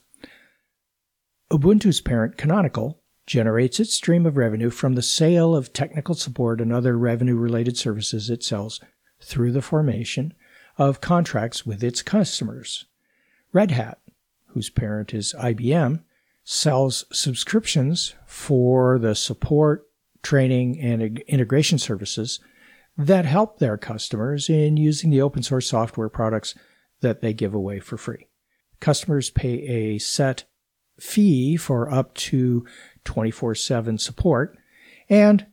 Ubuntu's 1.52 2.02
parent 2.02 2.38
Canonical 2.38 3.02
generates 3.28 3.80
its 3.80 3.94
stream 3.94 4.26
of 4.26 4.36
revenue 4.36 4.72
from 4.72 4.96
the 4.96 5.02
sale 5.04 5.56
of 5.56 5.74
technical 5.74 6.16
support 6.16 6.60
and 6.60 6.74
other 6.74 6.98
revenue 6.98 7.36
related 7.36 7.78
services 7.78 8.32
it 8.32 8.44
sells 8.44 8.82
through 9.22 9.52
the 9.52 9.62
formation 9.62 10.34
of 10.78 11.02
contracts 11.02 11.66
with 11.66 11.84
its 11.84 12.02
customers. 12.02 12.86
Red 13.54 13.72
Hat, 13.72 14.00
whose 14.48 14.72
parent 14.72 15.14
is 15.14 15.36
IBM, 15.38 16.02
sells 16.44 17.06
subscriptions 17.12 18.16
for 18.26 18.98
the 19.00 19.16
support, 19.16 19.88
training, 20.24 20.80
and 20.80 21.20
integration 21.28 21.78
services 21.78 22.40
that 22.98 23.26
help 23.26 23.60
their 23.60 23.78
customers 23.78 24.50
in 24.50 24.78
using 24.78 25.10
the 25.10 25.22
open 25.22 25.44
source 25.44 25.68
software 25.68 26.10
products 26.10 26.56
that 27.02 27.22
they 27.22 27.34
give 27.34 27.54
away 27.54 27.80
for 27.80 27.98
free. 27.98 28.28
Customers 28.80 29.30
pay 29.30 29.60
a 29.68 29.98
set 29.98 30.46
fee 31.00 31.58
for 31.58 31.92
up 31.92 32.14
to 32.16 32.66
24 33.06 33.56
7 33.56 33.98
support, 33.98 34.58
and 35.10 35.46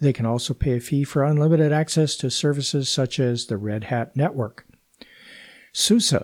they 0.00 0.12
can 0.12 0.26
also 0.26 0.54
pay 0.54 0.76
a 0.76 0.80
fee 0.80 1.04
for 1.04 1.24
unlimited 1.24 1.72
access 1.72 2.16
to 2.16 2.30
services 2.30 2.88
such 2.88 3.20
as 3.20 3.46
the 3.46 3.56
Red 3.56 3.84
Hat 3.84 4.16
Network. 4.16 4.66
SUSE 5.72 6.14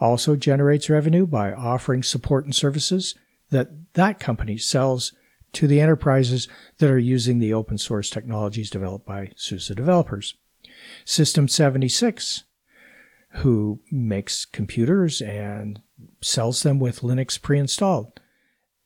also 0.00 0.34
generates 0.34 0.90
revenue 0.90 1.26
by 1.26 1.52
offering 1.52 2.02
support 2.02 2.44
and 2.44 2.54
services 2.54 3.14
that 3.50 3.70
that 3.94 4.18
company 4.18 4.56
sells 4.56 5.12
to 5.52 5.66
the 5.66 5.80
enterprises 5.80 6.48
that 6.78 6.90
are 6.90 6.98
using 6.98 7.38
the 7.38 7.52
open 7.52 7.76
source 7.76 8.08
technologies 8.08 8.70
developed 8.70 9.06
by 9.06 9.32
SUSE 9.36 9.68
developers. 9.68 10.34
System 11.04 11.48
76, 11.48 12.44
who 13.34 13.80
makes 13.90 14.44
computers 14.44 15.20
and 15.20 15.80
sells 16.20 16.62
them 16.62 16.78
with 16.78 17.00
Linux 17.00 17.40
pre 17.40 17.58
installed, 17.58 18.20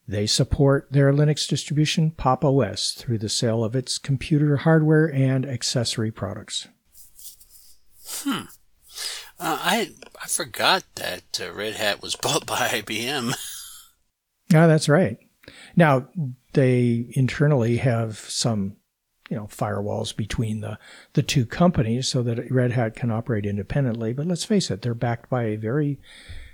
they 0.06 0.26
support 0.26 0.88
their 0.90 1.12
Linux 1.12 1.48
distribution 1.48 2.10
Pop! 2.10 2.44
OS 2.44 2.92
through 2.92 3.18
the 3.18 3.28
sale 3.28 3.64
of 3.64 3.74
its 3.74 3.96
computer 3.96 4.58
hardware 4.58 5.10
and 5.12 5.46
accessory 5.46 6.10
products. 6.10 6.68
Hmm. 8.06 8.42
Uh, 9.38 9.58
I 9.60 9.90
I 10.22 10.26
forgot 10.28 10.84
that 10.96 11.40
uh, 11.42 11.52
Red 11.52 11.74
Hat 11.74 12.02
was 12.02 12.16
bought 12.22 12.46
by 12.46 12.68
IBM. 12.68 13.34
Yeah, 14.52 14.66
that's 14.66 14.88
right. 14.88 15.18
Now 15.76 16.08
they 16.52 17.06
internally 17.10 17.78
have 17.78 18.18
some, 18.18 18.76
you 19.28 19.36
know, 19.36 19.46
firewalls 19.46 20.16
between 20.16 20.60
the 20.60 20.78
the 21.14 21.22
two 21.22 21.46
companies 21.46 22.08
so 22.08 22.22
that 22.22 22.50
Red 22.50 22.72
Hat 22.72 22.94
can 22.94 23.10
operate 23.10 23.46
independently. 23.46 24.12
But 24.12 24.26
let's 24.26 24.44
face 24.44 24.70
it, 24.70 24.82
they're 24.82 24.94
backed 24.94 25.28
by 25.28 25.44
a 25.44 25.56
very 25.56 26.00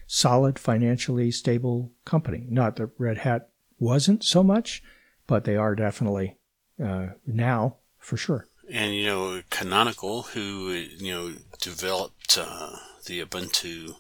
solid, 0.07 0.59
financially 0.59 1.31
stable 1.31 1.93
company. 2.05 2.47
Not 2.49 2.77
that 2.77 2.91
Red 2.99 3.19
Hat 3.19 3.51
wasn't 3.79 4.25
so 4.25 4.43
much, 4.43 4.83
but 5.27 5.45
they 5.45 5.57
are 5.57 5.75
definitely 5.75 6.37
uh, 6.83 7.09
now 7.27 7.77
for 7.99 8.17
sure. 8.17 8.47
And 8.69 8.95
you 8.95 9.07
know, 9.07 9.43
Canonical, 9.51 10.23
who 10.23 10.71
you 10.71 11.13
know 11.13 11.33
developed 11.61 12.39
uh, 12.39 12.77
the 13.07 13.25
Ubuntu 13.25 13.95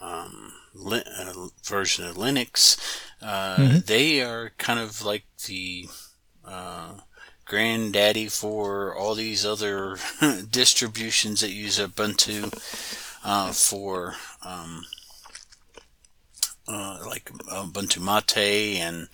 um, 0.00 0.52
li- 0.74 1.02
uh, 1.18 1.48
version 1.64 2.06
of 2.06 2.16
Linux, 2.16 2.78
uh, 3.22 3.56
mm-hmm. 3.56 3.78
they 3.86 4.22
are 4.22 4.52
kind 4.58 4.78
of 4.78 5.04
like 5.04 5.24
the 5.46 5.88
uh, 6.44 6.92
granddaddy 7.44 8.28
for 8.28 8.94
all 8.94 9.14
these 9.14 9.44
other 9.44 9.96
distributions 10.50 11.40
that 11.40 11.50
use 11.50 11.78
Ubuntu 11.78 12.52
uh, 13.24 13.52
for 13.52 14.14
um, 14.44 14.84
uh, 16.68 16.98
like 17.06 17.30
Ubuntu 17.32 18.00
Mate 18.00 18.78
and 18.80 19.08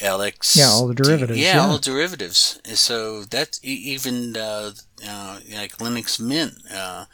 LX. 0.00 0.56
Yeah, 0.56 0.68
all 0.68 0.88
the 0.88 0.94
derivatives. 0.94 1.38
Yeah, 1.38 1.54
yeah. 1.54 1.60
all 1.60 1.72
the 1.74 1.78
derivatives. 1.78 2.60
So 2.74 3.22
that's 3.22 3.60
even 3.62 4.36
uh, 4.36 4.72
uh, 5.06 5.40
like 5.52 5.76
Linux 5.78 6.20
Mint. 6.20 6.54
Uh, 6.72 7.06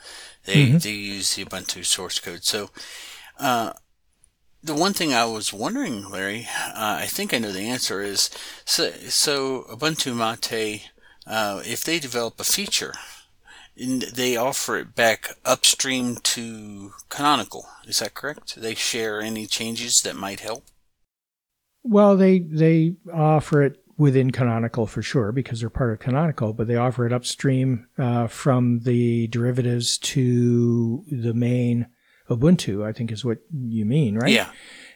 they 0.45 0.67
mm-hmm. 0.67 0.79
they 0.79 0.91
use 0.91 1.35
the 1.35 1.45
Ubuntu 1.45 1.85
source 1.85 2.19
code. 2.19 2.45
So 2.45 2.71
uh, 3.39 3.73
the 4.63 4.75
one 4.75 4.93
thing 4.93 5.13
I 5.13 5.25
was 5.25 5.53
wondering, 5.53 6.11
Larry, 6.11 6.47
uh, 6.59 6.99
I 7.01 7.07
think 7.07 7.33
I 7.33 7.39
know 7.39 7.53
the 7.53 7.69
answer 7.69 8.03
is 8.03 8.31
so, 8.65 8.91
so 9.09 9.63
Ubuntu 9.71 10.15
Mate. 10.15 10.91
if 11.67 11.85
they 11.85 11.99
develop 11.99 12.39
a 12.41 12.45
feature 12.45 12.95
they 13.77 14.37
offer 14.37 14.79
it 14.79 14.95
back 14.95 15.31
upstream 15.45 16.17
to 16.17 16.93
Canonical. 17.09 17.67
Is 17.87 17.99
that 17.99 18.15
correct? 18.15 18.57
They 18.57 18.75
share 18.75 19.21
any 19.21 19.47
changes 19.47 20.03
that 20.03 20.17
might 20.17 20.41
help. 20.41 20.65
Well, 21.85 22.17
they 22.17 22.41
they 22.41 22.97
offer 23.13 23.63
it 23.63 23.77
within 23.97 24.31
Canonical 24.31 24.87
for 24.87 25.03
sure 25.03 25.31
because 25.31 25.61
they're 25.61 25.71
part 25.71 25.93
of 25.93 26.01
Canonical, 26.01 26.53
but 26.53 26.67
they 26.67 26.77
offer 26.77 27.07
it 27.07 27.13
upstream 27.13 27.87
uh, 27.99 28.27
from 28.27 28.81
the 28.81 29.29
derivatives 29.29 29.99
to 29.99 31.05
the 31.11 31.35
main 31.35 31.87
Ubuntu. 32.29 32.85
I 32.85 32.93
think 32.93 33.13
is 33.13 33.25
what 33.25 33.39
you 33.53 33.85
mean, 33.85 34.17
right? 34.17 34.33
Yeah. 34.33 34.51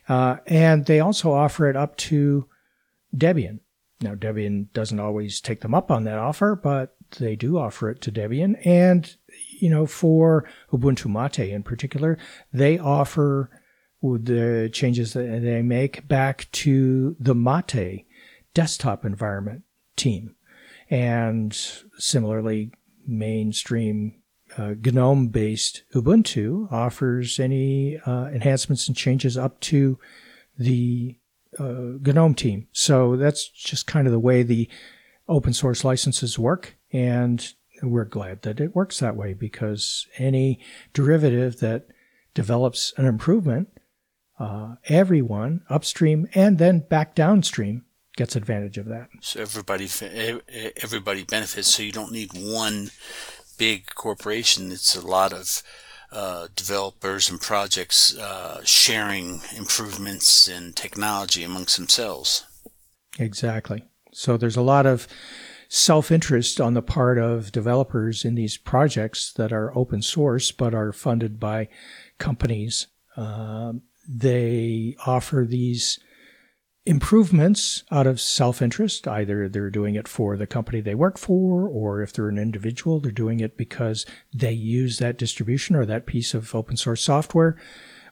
Uh, 0.08 0.38
and 0.46 0.86
they 0.86 1.00
also 1.00 1.32
offer 1.32 1.68
it 1.68 1.76
up 1.76 1.96
to 1.96 2.48
Debian. 3.14 3.60
Now, 4.00 4.14
Debian 4.14 4.72
doesn't 4.72 5.00
always 5.00 5.40
take 5.40 5.60
them 5.60 5.74
up 5.74 5.90
on 5.90 6.04
that 6.04 6.18
offer, 6.18 6.54
but 6.54 6.96
they 7.18 7.36
do 7.36 7.58
offer 7.58 7.90
it 7.90 8.00
to 8.02 8.12
Debian. 8.12 8.54
And, 8.64 9.14
you 9.60 9.68
know, 9.68 9.86
for 9.86 10.48
Ubuntu 10.72 11.06
Mate 11.06 11.50
in 11.50 11.62
particular, 11.62 12.16
they 12.52 12.78
offer 12.78 13.50
the 14.02 14.70
changes 14.72 15.12
that 15.12 15.42
they 15.42 15.62
make 15.62 16.06
back 16.06 16.46
to 16.52 17.16
the 17.18 17.34
Mate 17.34 18.06
desktop 18.54 19.04
environment 19.04 19.62
team. 19.96 20.34
And 20.90 21.52
similarly, 21.98 22.72
mainstream 23.06 24.14
uh, 24.56 24.74
GNOME 24.82 25.28
based 25.28 25.82
Ubuntu 25.94 26.70
offers 26.72 27.38
any 27.38 27.98
uh, 28.06 28.26
enhancements 28.26 28.88
and 28.88 28.96
changes 28.96 29.36
up 29.36 29.60
to 29.60 29.98
the 30.58 31.16
uh, 31.58 31.98
GNOME 32.02 32.34
team. 32.34 32.68
So 32.72 33.16
that's 33.16 33.48
just 33.48 33.86
kind 33.86 34.06
of 34.06 34.12
the 34.12 34.18
way 34.20 34.42
the 34.42 34.68
open 35.28 35.52
source 35.52 35.84
licenses 35.84 36.38
work. 36.38 36.76
And 36.92 37.46
we're 37.82 38.04
glad 38.04 38.42
that 38.42 38.60
it 38.60 38.74
works 38.74 38.98
that 39.00 39.16
way 39.16 39.34
because 39.34 40.06
any 40.16 40.60
derivative 40.92 41.60
that 41.60 41.86
develops 42.34 42.92
an 42.96 43.04
improvement, 43.04 43.68
uh, 44.38 44.76
everyone 44.84 45.62
upstream 45.68 46.28
and 46.34 46.58
then 46.58 46.80
back 46.80 47.14
downstream 47.14 47.84
gets 48.16 48.36
advantage 48.36 48.78
of 48.78 48.86
that. 48.86 49.08
So 49.20 49.40
everybody 49.40 49.88
everybody 50.82 51.24
benefits. 51.24 51.68
So 51.68 51.82
you 51.82 51.92
don't 51.92 52.12
need 52.12 52.30
one 52.34 52.90
big 53.58 53.94
corporation. 53.94 54.72
It's 54.72 54.96
a 54.96 55.06
lot 55.06 55.32
of 55.32 55.62
uh, 56.10 56.48
developers 56.56 57.30
and 57.30 57.40
projects 57.40 58.16
uh, 58.16 58.62
sharing 58.64 59.40
improvements 59.56 60.48
in 60.48 60.72
technology 60.72 61.44
amongst 61.44 61.76
themselves. 61.76 62.46
Exactly. 63.18 63.84
So 64.12 64.36
there's 64.36 64.56
a 64.56 64.62
lot 64.62 64.86
of 64.86 65.06
self 65.68 66.10
interest 66.10 66.60
on 66.60 66.74
the 66.74 66.82
part 66.82 67.18
of 67.18 67.52
developers 67.52 68.24
in 68.24 68.34
these 68.34 68.56
projects 68.56 69.32
that 69.34 69.52
are 69.52 69.76
open 69.76 70.02
source 70.02 70.50
but 70.50 70.74
are 70.74 70.92
funded 70.92 71.38
by 71.38 71.68
companies. 72.18 72.86
Uh, 73.16 73.74
they 74.08 74.96
offer 75.06 75.46
these 75.48 76.00
improvements 76.86 77.84
out 77.90 78.06
of 78.06 78.18
self 78.20 78.62
interest. 78.62 79.06
Either 79.06 79.48
they're 79.48 79.70
doing 79.70 79.94
it 79.94 80.08
for 80.08 80.36
the 80.36 80.46
company 80.46 80.80
they 80.80 80.94
work 80.94 81.18
for, 81.18 81.68
or 81.68 82.00
if 82.00 82.12
they're 82.12 82.30
an 82.30 82.38
individual, 82.38 82.98
they're 82.98 83.12
doing 83.12 83.40
it 83.40 83.58
because 83.58 84.06
they 84.32 84.52
use 84.52 84.98
that 84.98 85.18
distribution 85.18 85.76
or 85.76 85.84
that 85.84 86.06
piece 86.06 86.32
of 86.32 86.54
open 86.54 86.76
source 86.76 87.02
software, 87.02 87.56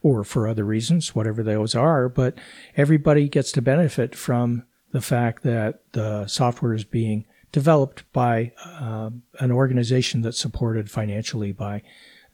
or 0.03 0.23
for 0.23 0.47
other 0.47 0.65
reasons, 0.65 1.15
whatever 1.15 1.43
those 1.43 1.75
are. 1.75 2.09
But 2.11 2.39
everybody 2.77 3.29
gets 3.31 3.51
to 3.53 3.63
benefit 3.63 4.15
from 4.15 4.65
the 4.93 5.01
fact 5.01 5.43
that 5.43 5.81
the 5.93 6.27
software 6.27 6.75
is 6.75 6.85
being 6.85 7.25
developed 7.53 8.05
by 8.13 8.53
uh, 8.63 9.11
an 9.41 9.51
organization 9.51 10.21
that's 10.21 10.39
supported 10.39 10.91
financially 10.91 11.53
by 11.53 11.83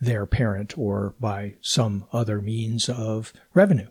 their 0.02 0.26
parent 0.26 0.76
or 0.76 1.14
by 1.20 1.54
some 1.60 2.04
other 2.12 2.42
means 2.42 2.88
of 2.88 3.32
revenue. 3.54 3.86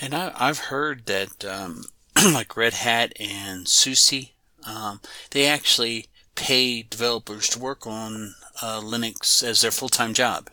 And 0.00 0.14
I, 0.14 0.46
have 0.46 0.58
heard 0.58 1.04
that, 1.04 1.44
um, 1.44 1.84
like 2.32 2.56
Red 2.56 2.72
Hat 2.72 3.12
and 3.20 3.68
SUSE, 3.68 4.32
um, 4.66 5.02
they 5.32 5.46
actually 5.46 6.06
pay 6.34 6.82
developers 6.82 7.50
to 7.50 7.58
work 7.58 7.86
on 7.86 8.34
uh, 8.62 8.80
Linux 8.80 9.44
as 9.44 9.60
their 9.60 9.70
full 9.70 9.90
time 9.90 10.14
job. 10.14 10.48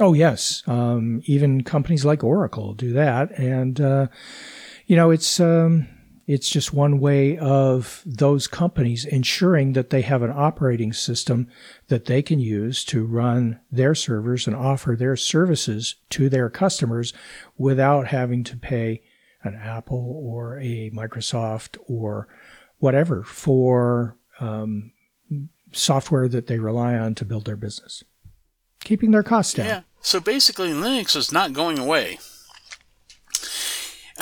Oh, 0.00 0.14
yes. 0.14 0.62
Um, 0.66 1.20
even 1.26 1.62
companies 1.62 2.06
like 2.06 2.24
Oracle 2.24 2.72
do 2.72 2.94
that. 2.94 3.38
And, 3.38 3.80
uh, 3.80 4.06
you 4.86 4.96
know, 4.96 5.10
it's. 5.10 5.38
Um, 5.38 5.88
it's 6.32 6.48
just 6.48 6.72
one 6.72 6.98
way 6.98 7.36
of 7.36 8.02
those 8.06 8.46
companies 8.46 9.04
ensuring 9.04 9.74
that 9.74 9.90
they 9.90 10.00
have 10.00 10.22
an 10.22 10.32
operating 10.34 10.90
system 10.90 11.46
that 11.88 12.06
they 12.06 12.22
can 12.22 12.40
use 12.40 12.86
to 12.86 13.04
run 13.04 13.60
their 13.70 13.94
servers 13.94 14.46
and 14.46 14.56
offer 14.56 14.96
their 14.98 15.14
services 15.14 15.96
to 16.08 16.30
their 16.30 16.48
customers 16.48 17.12
without 17.58 18.06
having 18.06 18.42
to 18.44 18.56
pay 18.56 19.02
an 19.42 19.54
Apple 19.54 20.22
or 20.24 20.58
a 20.58 20.90
Microsoft 20.94 21.76
or 21.86 22.28
whatever 22.78 23.22
for 23.22 24.16
um, 24.40 24.90
software 25.70 26.28
that 26.28 26.46
they 26.46 26.58
rely 26.58 26.94
on 26.96 27.14
to 27.14 27.26
build 27.26 27.44
their 27.44 27.56
business, 27.56 28.02
keeping 28.80 29.10
their 29.10 29.22
costs 29.22 29.52
down. 29.52 29.66
Yeah. 29.66 29.80
So 30.00 30.18
basically, 30.18 30.70
Linux 30.70 31.14
is 31.14 31.30
not 31.30 31.52
going 31.52 31.78
away. 31.78 32.18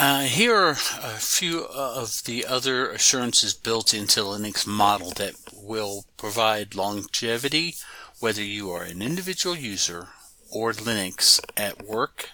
Uh, 0.02 0.22
here 0.22 0.56
are 0.56 0.70
a 0.70 1.18
few 1.18 1.66
of 1.66 2.24
the 2.24 2.46
other 2.46 2.90
assurances 2.90 3.52
built 3.52 3.92
into 3.92 4.20
Linux 4.20 4.66
model 4.66 5.10
that 5.10 5.34
will 5.52 6.06
provide 6.16 6.74
longevity 6.74 7.74
whether 8.18 8.42
you 8.42 8.70
are 8.70 8.82
an 8.82 9.02
individual 9.02 9.54
user 9.54 10.08
or 10.50 10.72
Linux 10.72 11.38
at 11.54 11.82
work 11.82 12.30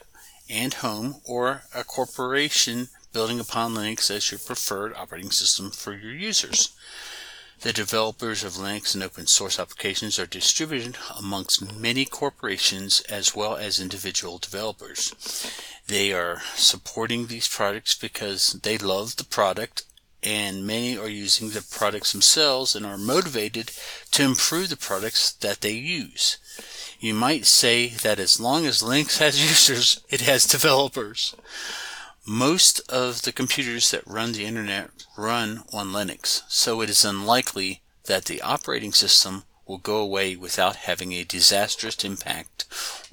and 0.49 0.75
home 0.75 1.17
or 1.25 1.65
a 1.75 1.83
corporation 1.83 2.87
building 3.13 3.41
upon 3.41 3.75
Linux 3.75 4.13
as 4.13 4.31
your 4.31 4.39
preferred 4.39 4.95
operating 4.95 5.33
system 5.33 5.73
for 5.73 5.93
your 5.93 6.15
users. 6.15 6.73
The 7.61 7.73
developers 7.73 8.45
of 8.45 8.53
Linux 8.53 8.95
and 8.95 9.03
open 9.03 9.27
source 9.27 9.59
applications 9.59 10.19
are 10.19 10.27
distributed 10.27 10.97
amongst 11.19 11.75
many 11.75 12.05
corporations 12.05 13.01
as 13.09 13.35
well 13.35 13.57
as 13.57 13.81
individual 13.81 14.39
developers. 14.39 15.15
They 15.87 16.13
are 16.13 16.43
supporting 16.55 17.27
these 17.27 17.49
products 17.49 17.95
because 17.95 18.53
they 18.63 18.77
love 18.79 19.17
the 19.17 19.25
product 19.25 19.85
and 20.23 20.67
many 20.67 20.99
are 20.99 21.09
using 21.09 21.51
the 21.51 21.63
products 21.71 22.13
themselves 22.13 22.75
and 22.75 22.85
are 22.85 22.99
motivated 22.99 23.71
to 24.11 24.25
improve 24.25 24.69
the 24.69 24.77
products 24.77 25.33
that 25.33 25.61
they 25.61 25.73
use. 25.73 26.39
You 26.99 27.15
might 27.15 27.47
say 27.47 27.89
that 27.89 28.19
as 28.19 28.41
long 28.41 28.67
as 28.67 28.83
Linux 28.83 29.19
has 29.19 29.41
users, 29.51 30.01
it 30.09 30.23
has 30.23 30.47
developers. 30.47 31.35
Most 32.29 32.81
of 32.91 33.23
the 33.23 33.31
computers 33.31 33.93
that 33.93 34.05
run 34.05 34.33
the 34.33 34.45
internet 34.45 34.91
run 35.17 35.63
on 35.73 35.93
Linux, 35.93 36.43
so 36.49 36.81
it 36.81 36.91
is 36.91 37.05
unlikely 37.05 37.83
that 38.07 38.25
the 38.25 38.43
operating 38.43 38.93
system 38.93 39.45
will 39.65 39.79
go 39.79 39.99
away 39.99 40.35
without 40.35 40.75
having 40.75 41.13
a 41.13 41.23
disastrous 41.23 42.05
impact 42.05 42.65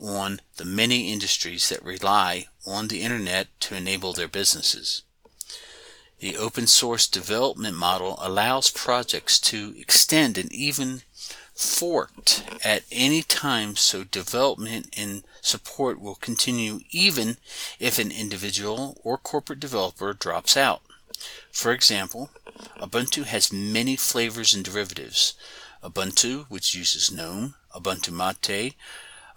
on 0.02 0.42
the 0.58 0.66
many 0.66 1.14
industries 1.14 1.70
that 1.70 1.84
rely 1.84 2.48
on 2.66 2.88
the 2.88 3.04
internet 3.04 3.50
to 3.60 3.76
enable 3.76 4.14
their 4.14 4.28
businesses. 4.28 5.04
The 6.18 6.36
open 6.36 6.66
source 6.66 7.08
development 7.08 7.78
model 7.78 8.18
allows 8.20 8.72
projects 8.72 9.40
to 9.42 9.76
extend 9.78 10.40
and 10.40 10.52
even 10.52 11.04
forked 11.54 12.44
at 12.66 12.82
any 12.92 13.22
time 13.22 13.76
so 13.76 14.04
development 14.04 14.92
and 14.98 15.24
support 15.44 16.00
will 16.00 16.16
continue 16.16 16.80
even 16.90 17.38
if 17.80 18.00
an 18.00 18.12
individual 18.12 18.98
or 19.04 19.18
corporate 19.18 19.60
developer 19.60 20.14
drops 20.14 20.58
out. 20.58 20.82
For 21.52 21.72
example, 21.72 22.32
Ubuntu 22.80 23.26
has 23.26 23.54
many 23.54 23.96
flavors 23.96 24.54
and 24.54 24.66
derivatives. 24.66 25.36
Ubuntu, 25.84 26.46
which 26.50 26.74
uses 26.74 27.12
GNOME, 27.12 27.56
Ubuntu 27.76 28.12
Mate, 28.12 28.74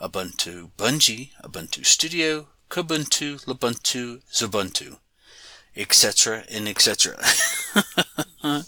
Ubuntu 0.00 0.70
Budgie, 0.76 1.30
Ubuntu 1.42 1.84
Studio, 1.84 2.48
Kubuntu, 2.70 3.44
Lubuntu, 3.44 4.22
Xubuntu, 4.32 4.98
etc., 5.76 6.44
and 6.50 6.68
etc. 6.68 7.18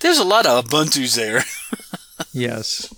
There's 0.00 0.18
a 0.18 0.24
lot 0.24 0.46
of 0.46 0.64
Ubuntu's 0.66 1.14
there. 1.14 1.44
yes. 2.32 2.92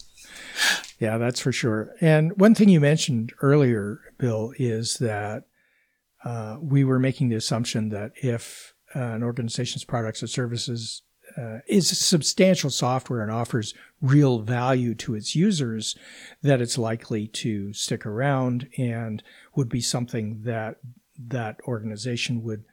Yeah, 0.99 1.19
that's 1.19 1.41
for 1.41 1.53
sure. 1.53 1.95
And 2.01 2.39
one 2.39 2.55
thing 2.55 2.69
you 2.69 2.81
mentioned 2.81 3.33
earlier, 3.43 4.01
Bill, 4.19 4.53
is 4.59 4.97
that 4.99 5.45
uh, 6.25 6.57
we 6.61 6.85
were 6.85 6.99
making 6.99 7.29
the 7.29 7.37
assumption 7.37 7.91
that 7.91 8.13
if 8.17 8.75
uh, 8.95 9.01
an 9.01 9.23
organization's 9.23 9.85
products 9.85 10.23
or 10.23 10.27
services 10.27 11.03
uh, 11.37 11.59
is 11.67 11.99
substantial 11.99 12.71
software 12.71 13.21
and 13.21 13.31
offers 13.31 13.75
real 14.01 14.39
value 14.41 14.95
to 14.95 15.15
its 15.15 15.37
users, 15.37 15.97
that 16.43 16.63
it's 16.63 16.79
likely 16.79 17.27
to 17.27 17.73
stick 17.75 18.07
around 18.07 18.69
and 18.79 19.23
would 19.55 19.69
be 19.69 19.81
something 19.81 20.43
that 20.45 20.77
that 21.19 21.59
organization 21.67 22.43
would, 22.43 22.65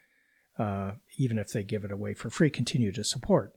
uh, 0.57 0.91
even 1.17 1.37
if 1.37 1.49
they 1.49 1.63
give 1.63 1.83
it 1.83 1.91
away 1.91 2.13
for 2.13 2.29
free, 2.29 2.49
continue 2.49 2.91
to 2.91 3.03
support. 3.03 3.53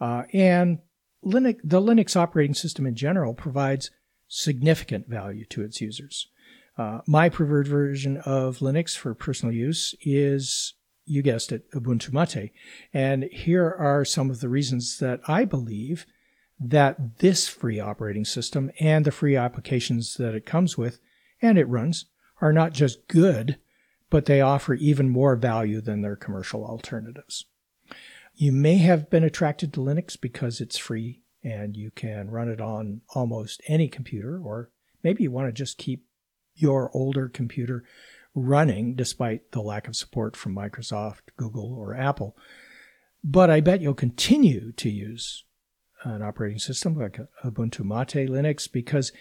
Uh, 0.00 0.22
and 0.32 0.78
Linux, 1.24 1.58
the 1.62 1.80
Linux 1.80 2.16
operating 2.16 2.54
system 2.54 2.86
in 2.86 2.94
general 2.94 3.34
provides 3.34 3.90
significant 4.28 5.08
value 5.08 5.44
to 5.46 5.62
its 5.62 5.80
users. 5.80 6.28
Uh, 6.78 7.00
my 7.06 7.28
preferred 7.28 7.68
version 7.68 8.16
of 8.18 8.58
Linux 8.58 8.96
for 8.96 9.14
personal 9.14 9.54
use 9.54 9.94
is 10.02 10.74
you 11.04 11.22
guessed 11.22 11.52
it, 11.52 11.70
Ubuntu 11.72 12.12
Mate. 12.12 12.52
And 12.94 13.24
here 13.24 13.74
are 13.78 14.04
some 14.04 14.30
of 14.30 14.40
the 14.40 14.48
reasons 14.48 14.98
that 14.98 15.20
I 15.26 15.44
believe 15.44 16.06
that 16.58 17.18
this 17.18 17.48
free 17.48 17.80
operating 17.80 18.24
system 18.24 18.70
and 18.78 19.04
the 19.04 19.10
free 19.10 19.36
applications 19.36 20.14
that 20.14 20.34
it 20.34 20.46
comes 20.46 20.78
with 20.78 21.00
and 21.40 21.58
it 21.58 21.68
runs 21.68 22.06
are 22.40 22.52
not 22.52 22.72
just 22.72 23.08
good, 23.08 23.58
but 24.10 24.26
they 24.26 24.40
offer 24.40 24.74
even 24.74 25.08
more 25.08 25.36
value 25.36 25.80
than 25.80 26.02
their 26.02 26.16
commercial 26.16 26.64
alternatives. 26.64 27.46
You 28.34 28.52
may 28.52 28.78
have 28.78 29.10
been 29.10 29.24
attracted 29.24 29.72
to 29.72 29.80
Linux 29.80 30.20
because 30.20 30.60
it's 30.60 30.78
free 30.78 31.20
and 31.44 31.76
you 31.76 31.90
can 31.90 32.30
run 32.30 32.48
it 32.48 32.60
on 32.60 33.02
almost 33.14 33.60
any 33.66 33.88
computer, 33.88 34.40
or 34.42 34.70
maybe 35.02 35.24
you 35.24 35.30
want 35.30 35.48
to 35.48 35.52
just 35.52 35.78
keep 35.78 36.06
your 36.54 36.90
older 36.94 37.28
computer 37.28 37.84
running 38.34 38.94
despite 38.94 39.50
the 39.52 39.60
lack 39.60 39.88
of 39.88 39.96
support 39.96 40.36
from 40.36 40.54
Microsoft, 40.54 41.20
Google, 41.36 41.72
or 41.74 41.94
Apple. 41.94 42.36
But 43.24 43.50
I 43.50 43.60
bet 43.60 43.80
you'll 43.80 43.94
continue 43.94 44.72
to 44.72 44.88
use 44.88 45.44
an 46.04 46.22
operating 46.22 46.58
system 46.58 46.96
like 46.96 47.20
Ubuntu 47.44 47.84
Mate 47.84 48.28
Linux 48.28 48.70
because 48.70 49.12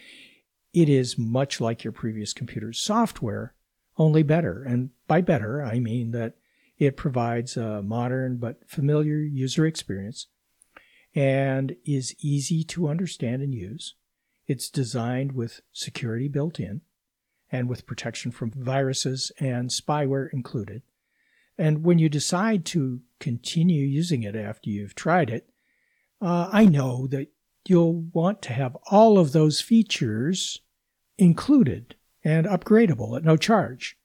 it 0.74 0.90
is 0.90 1.18
much 1.18 1.60
like 1.60 1.84
your 1.84 1.92
previous 1.92 2.34
computer's 2.34 2.80
software, 2.80 3.54
only 3.98 4.24
better. 4.24 4.64
And 4.64 4.92
by 5.08 5.22
better, 5.22 5.64
I 5.64 5.80
mean 5.80 6.12
that 6.12 6.36
it 6.82 6.98
provides 6.98 7.56
a 7.58 7.84
modern 7.84 8.38
but 8.38 8.68
familiar 8.68 9.18
user 9.18 9.68
experience 9.68 10.26
and 11.14 11.76
is 11.86 12.16
easy 12.22 12.64
to 12.64 12.88
understand 12.88 13.44
and 13.44 13.54
use. 13.54 13.94
It's 14.48 14.68
designed 14.68 15.34
with 15.34 15.62
security 15.72 16.28
built 16.28 16.60
in 16.60 16.82
and 17.52 17.70
with 17.70 17.86
protection 17.86 18.32
from 18.32 18.50
viruses 18.50 19.32
and 19.40 19.70
spyware 19.70 20.34
included. 20.34 20.82
And 21.56 21.84
when 21.84 22.00
you 22.00 22.10
decide 22.10 22.66
to 22.68 23.02
continue 23.20 23.86
using 23.86 24.24
it 24.24 24.36
after 24.36 24.72
you've 24.72 24.96
tried 24.96 25.30
it, 25.30 25.48
uh, 26.20 26.50
I 26.52 26.66
know 26.66 27.06
that 27.08 27.28
you'll 27.68 28.08
want 28.12 28.42
to 28.42 28.54
have 28.54 28.76
all 28.90 29.20
of 29.20 29.34
those 29.34 29.62
features 29.62 30.62
included 31.20 31.94
and 32.24 32.48
upgradable 32.48 33.16
at 33.16 33.24
no 33.24 33.38
charge. 33.38 34.00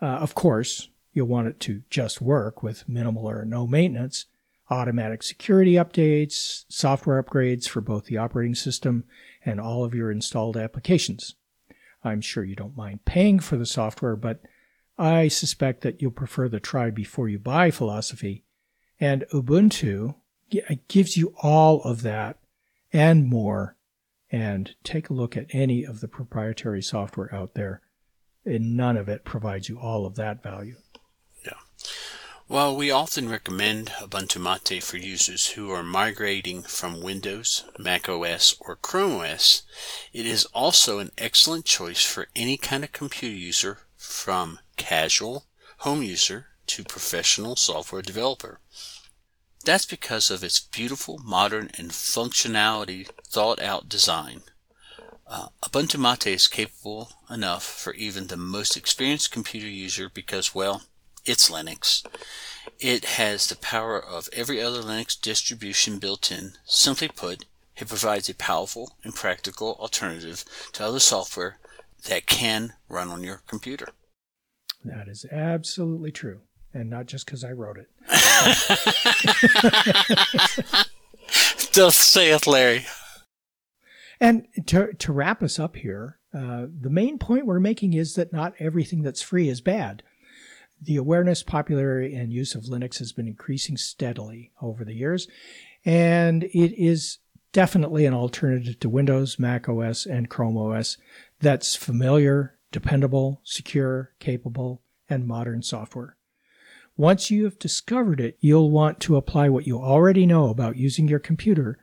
Uh, 0.00 0.06
of 0.06 0.34
course, 0.34 0.88
you'll 1.12 1.26
want 1.26 1.48
it 1.48 1.60
to 1.60 1.82
just 1.90 2.20
work 2.20 2.62
with 2.62 2.88
minimal 2.88 3.28
or 3.28 3.44
no 3.44 3.66
maintenance, 3.66 4.26
automatic 4.70 5.22
security 5.22 5.72
updates, 5.74 6.64
software 6.68 7.22
upgrades 7.22 7.68
for 7.68 7.80
both 7.80 8.04
the 8.04 8.16
operating 8.16 8.54
system 8.54 9.04
and 9.44 9.60
all 9.60 9.84
of 9.84 9.94
your 9.94 10.10
installed 10.10 10.56
applications. 10.56 11.34
I'm 12.04 12.20
sure 12.20 12.44
you 12.44 12.56
don't 12.56 12.76
mind 12.76 13.04
paying 13.04 13.40
for 13.40 13.56
the 13.56 13.66
software, 13.66 14.16
but 14.16 14.40
I 14.96 15.28
suspect 15.28 15.80
that 15.82 16.00
you'll 16.00 16.10
prefer 16.10 16.48
the 16.48 16.60
try 16.60 16.90
before 16.90 17.28
you 17.28 17.38
buy 17.38 17.70
philosophy. 17.70 18.44
And 18.98 19.24
Ubuntu 19.32 20.14
uh, 20.54 20.74
gives 20.88 21.16
you 21.16 21.34
all 21.42 21.82
of 21.82 22.02
that 22.02 22.38
and 22.92 23.26
more. 23.26 23.76
And 24.32 24.76
take 24.84 25.10
a 25.10 25.14
look 25.14 25.36
at 25.36 25.46
any 25.50 25.84
of 25.84 26.00
the 26.00 26.06
proprietary 26.06 26.82
software 26.82 27.34
out 27.34 27.54
there, 27.54 27.80
and 28.44 28.76
none 28.76 28.96
of 28.96 29.08
it 29.08 29.24
provides 29.24 29.68
you 29.68 29.80
all 29.80 30.06
of 30.06 30.14
that 30.14 30.40
value. 30.40 30.76
While 32.50 32.74
we 32.74 32.90
often 32.90 33.28
recommend 33.28 33.90
Ubuntu 34.00 34.40
Mate 34.40 34.82
for 34.82 34.96
users 34.96 35.50
who 35.50 35.70
are 35.70 35.84
migrating 35.84 36.64
from 36.64 37.00
Windows, 37.00 37.62
Mac 37.78 38.08
OS, 38.08 38.56
or 38.58 38.74
Chrome 38.74 39.20
OS, 39.20 39.62
it 40.12 40.26
is 40.26 40.46
also 40.46 40.98
an 40.98 41.12
excellent 41.16 41.64
choice 41.64 42.02
for 42.02 42.26
any 42.34 42.56
kind 42.56 42.82
of 42.82 42.90
computer 42.90 43.36
user 43.36 43.78
from 43.96 44.58
casual 44.76 45.46
home 45.86 46.02
user 46.02 46.48
to 46.66 46.82
professional 46.82 47.54
software 47.54 48.02
developer. 48.02 48.58
That's 49.64 49.84
because 49.84 50.28
of 50.28 50.42
its 50.42 50.58
beautiful, 50.58 51.18
modern, 51.18 51.70
and 51.78 51.92
functionality 51.92 53.06
thought 53.28 53.62
out 53.62 53.88
design. 53.88 54.42
Uh, 55.24 55.50
Ubuntu 55.62 56.00
Mate 56.00 56.26
is 56.26 56.48
capable 56.48 57.12
enough 57.30 57.62
for 57.62 57.94
even 57.94 58.26
the 58.26 58.36
most 58.36 58.76
experienced 58.76 59.30
computer 59.30 59.68
user 59.68 60.08
because, 60.12 60.52
well, 60.52 60.82
it's 61.24 61.50
Linux. 61.50 62.04
It 62.78 63.04
has 63.04 63.46
the 63.46 63.56
power 63.56 64.02
of 64.02 64.28
every 64.32 64.62
other 64.62 64.82
Linux 64.82 65.20
distribution 65.20 65.98
built 65.98 66.32
in. 66.32 66.52
Simply 66.64 67.08
put, 67.08 67.44
it 67.76 67.88
provides 67.88 68.28
a 68.28 68.34
powerful 68.34 68.96
and 69.04 69.14
practical 69.14 69.76
alternative 69.80 70.44
to 70.72 70.84
other 70.84 71.00
software 71.00 71.58
that 72.08 72.26
can 72.26 72.72
run 72.88 73.08
on 73.08 73.22
your 73.22 73.42
computer. 73.46 73.88
That 74.84 75.08
is 75.08 75.26
absolutely 75.30 76.12
true. 76.12 76.40
And 76.72 76.88
not 76.88 77.06
just 77.06 77.26
because 77.26 77.42
I 77.42 77.50
wrote 77.50 77.78
it. 77.78 77.88
Say 81.92 82.30
it, 82.30 82.46
Larry. 82.46 82.86
And 84.20 84.46
to, 84.66 84.92
to 84.92 85.12
wrap 85.12 85.42
us 85.42 85.58
up 85.58 85.76
here, 85.76 86.18
uh, 86.32 86.66
the 86.80 86.90
main 86.90 87.18
point 87.18 87.46
we're 87.46 87.58
making 87.58 87.94
is 87.94 88.14
that 88.14 88.32
not 88.32 88.54
everything 88.58 89.02
that's 89.02 89.22
free 89.22 89.48
is 89.48 89.60
bad. 89.60 90.04
The 90.82 90.96
awareness, 90.96 91.42
popularity, 91.42 92.14
and 92.14 92.32
use 92.32 92.54
of 92.54 92.64
Linux 92.64 92.98
has 92.98 93.12
been 93.12 93.28
increasing 93.28 93.76
steadily 93.76 94.52
over 94.62 94.84
the 94.84 94.94
years, 94.94 95.28
and 95.84 96.44
it 96.44 96.74
is 96.82 97.18
definitely 97.52 98.06
an 98.06 98.14
alternative 98.14 98.78
to 98.80 98.88
Windows, 98.88 99.38
Mac 99.38 99.68
OS, 99.68 100.06
and 100.06 100.30
Chrome 100.30 100.56
OS 100.56 100.96
that's 101.40 101.76
familiar, 101.76 102.56
dependable, 102.72 103.40
secure, 103.44 104.12
capable, 104.20 104.82
and 105.08 105.26
modern 105.26 105.62
software. 105.62 106.16
Once 106.96 107.30
you 107.30 107.44
have 107.44 107.58
discovered 107.58 108.20
it, 108.20 108.36
you'll 108.40 108.70
want 108.70 109.00
to 109.00 109.16
apply 109.16 109.48
what 109.48 109.66
you 109.66 109.78
already 109.78 110.26
know 110.26 110.48
about 110.48 110.76
using 110.76 111.08
your 111.08 111.18
computer 111.18 111.78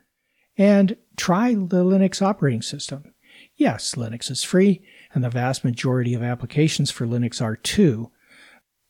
and 0.56 0.96
try 1.16 1.54
the 1.54 1.84
Linux 1.84 2.22
operating 2.22 2.62
system. 2.62 3.14
Yes, 3.56 3.94
Linux 3.94 4.30
is 4.30 4.42
free, 4.44 4.82
and 5.12 5.22
the 5.22 5.30
vast 5.30 5.64
majority 5.64 6.14
of 6.14 6.22
applications 6.22 6.90
for 6.90 7.06
Linux 7.06 7.42
are 7.42 7.56
too, 7.56 8.10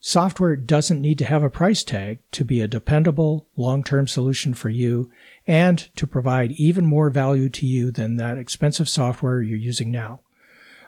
Software 0.09 0.57
doesn't 0.57 1.03
need 1.03 1.19
to 1.19 1.27
have 1.27 1.43
a 1.43 1.51
price 1.51 1.85
tag 1.85 2.21
to 2.33 2.43
be 2.43 2.63
a 2.63 2.67
dependable, 2.67 3.47
long-term 3.59 4.07
solution 4.07 4.55
for 4.55 4.71
you 4.71 5.11
and 5.47 5.95
to 5.97 6.07
provide 6.07 6.53
even 6.53 6.87
more 6.87 7.11
value 7.11 7.51
to 7.51 7.67
you 7.67 7.91
than 7.91 8.17
that 8.17 8.39
expensive 8.39 8.89
software 8.89 9.43
you're 9.43 9.59
using 9.59 9.91
now. 9.91 10.21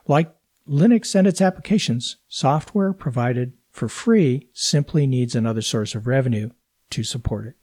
Like 0.08 0.34
Linux 0.66 1.14
and 1.14 1.26
its 1.26 1.42
applications, 1.42 2.16
software 2.28 2.94
provided 2.94 3.52
for 3.70 3.90
free 3.90 4.48
simply 4.54 5.06
needs 5.06 5.34
another 5.34 5.60
source 5.60 5.94
of 5.94 6.06
revenue 6.06 6.48
to 6.88 7.04
support 7.04 7.44
it. 7.46 7.56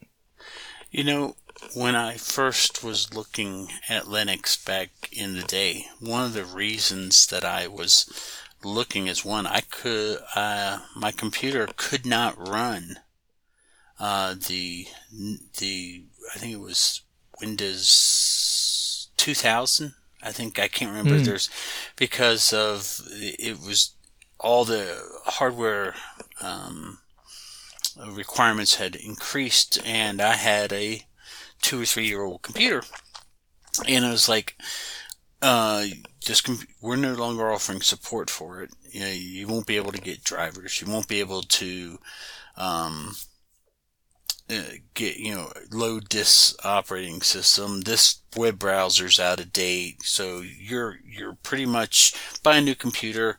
You 0.92 1.02
know, 1.02 1.34
when 1.74 1.96
I 1.96 2.18
first 2.18 2.84
was 2.84 3.12
looking 3.12 3.66
at 3.88 4.04
Linux 4.04 4.64
back 4.64 4.90
in 5.10 5.34
the 5.34 5.42
day, 5.42 5.86
one 5.98 6.24
of 6.24 6.34
the 6.34 6.44
reasons 6.44 7.26
that 7.26 7.44
I 7.44 7.66
was 7.66 8.44
looking 8.64 9.08
as 9.08 9.24
one. 9.24 9.46
I 9.46 9.60
could, 9.60 10.18
uh, 10.34 10.80
my 10.96 11.12
computer 11.12 11.68
could 11.76 12.04
not 12.04 12.48
run 12.48 12.98
uh, 13.98 14.34
the 14.34 14.86
the 15.58 16.04
I 16.34 16.38
think 16.38 16.52
it 16.52 16.60
was 16.60 17.02
Windows 17.40 19.08
2000. 19.16 19.94
I 20.22 20.32
think 20.32 20.58
I 20.58 20.68
can't 20.68 20.90
remember. 20.90 21.20
Mm. 21.20 21.24
There's 21.24 21.50
because 21.96 22.52
of 22.52 23.00
it 23.10 23.58
was 23.60 23.94
all 24.40 24.64
the 24.64 25.02
hardware 25.24 25.94
um, 26.40 26.98
requirements 28.06 28.76
had 28.76 28.96
increased, 28.96 29.80
and 29.84 30.20
I 30.20 30.34
had 30.34 30.72
a 30.72 31.02
two 31.60 31.82
or 31.82 31.86
three 31.86 32.06
year 32.06 32.22
old 32.22 32.42
computer, 32.42 32.82
and 33.86 34.04
it 34.04 34.10
was 34.10 34.28
like 34.28 34.56
uh, 35.40 35.86
this 36.26 36.42
we're 36.80 36.96
no 36.96 37.14
longer 37.14 37.50
offering 37.50 37.80
support 37.80 38.30
for 38.30 38.62
it. 38.62 38.70
You 38.90 39.00
know, 39.00 39.10
you 39.10 39.46
won't 39.46 39.66
be 39.66 39.76
able 39.76 39.92
to 39.92 40.00
get 40.00 40.24
drivers. 40.24 40.80
You 40.80 40.90
won't 40.90 41.08
be 41.08 41.20
able 41.20 41.42
to 41.42 41.98
um, 42.56 43.14
uh, 44.50 44.62
get 44.94 45.16
you 45.18 45.34
know 45.34 45.52
load 45.70 46.10
this 46.10 46.56
operating 46.64 47.20
system. 47.20 47.82
This 47.82 48.20
web 48.36 48.58
browser's 48.58 49.20
out 49.20 49.40
of 49.40 49.52
date, 49.52 50.02
so 50.02 50.40
you're 50.40 50.98
you're 51.06 51.34
pretty 51.42 51.66
much 51.66 52.14
buy 52.42 52.56
a 52.56 52.60
new 52.60 52.74
computer. 52.74 53.38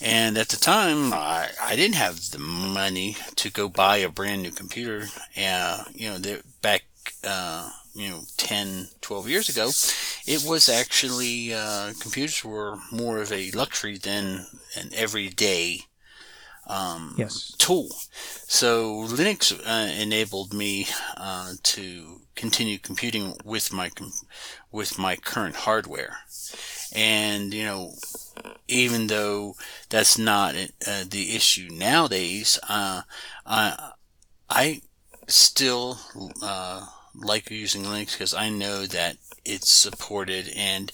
And 0.00 0.36
at 0.36 0.48
the 0.48 0.56
time, 0.56 1.12
I, 1.14 1.50
I 1.62 1.76
didn't 1.76 1.96
have 1.96 2.30
the 2.30 2.38
money 2.38 3.16
to 3.36 3.50
go 3.50 3.68
buy 3.68 3.98
a 3.98 4.08
brand 4.08 4.42
new 4.42 4.50
computer. 4.50 5.06
And 5.34 5.80
uh, 5.80 5.84
you 5.94 6.10
know, 6.10 6.18
the, 6.18 6.42
back 6.60 6.82
uh, 7.24 7.70
you 7.98 8.08
know 8.08 8.20
10 8.36 8.88
12 9.00 9.28
years 9.28 9.48
ago 9.48 9.70
it 10.26 10.48
was 10.48 10.68
actually 10.68 11.52
uh, 11.52 11.92
computers 12.00 12.44
were 12.44 12.76
more 12.92 13.18
of 13.20 13.32
a 13.32 13.50
luxury 13.50 13.98
than 13.98 14.46
an 14.76 14.90
everyday 14.94 15.80
um, 16.68 17.14
yes. 17.18 17.54
tool 17.58 17.88
so 18.46 19.06
linux 19.08 19.52
uh, 19.66 19.92
enabled 20.00 20.54
me 20.54 20.86
uh, 21.16 21.52
to 21.62 22.20
continue 22.36 22.78
computing 22.78 23.34
with 23.44 23.72
my 23.72 23.88
com- 23.88 24.12
with 24.70 24.98
my 24.98 25.16
current 25.16 25.56
hardware 25.56 26.18
and 26.94 27.52
you 27.52 27.64
know 27.64 27.92
even 28.68 29.08
though 29.08 29.54
that's 29.88 30.16
not 30.16 30.54
uh, 30.86 31.04
the 31.08 31.34
issue 31.34 31.68
nowadays 31.72 32.60
uh, 32.68 33.02
I 33.44 33.92
I 34.48 34.82
still 35.26 35.98
uh, 36.42 36.86
like 37.20 37.50
using 37.50 37.82
Linux 37.82 38.12
because 38.12 38.34
I 38.34 38.48
know 38.48 38.86
that 38.86 39.16
it's 39.44 39.70
supported. 39.70 40.50
And 40.56 40.92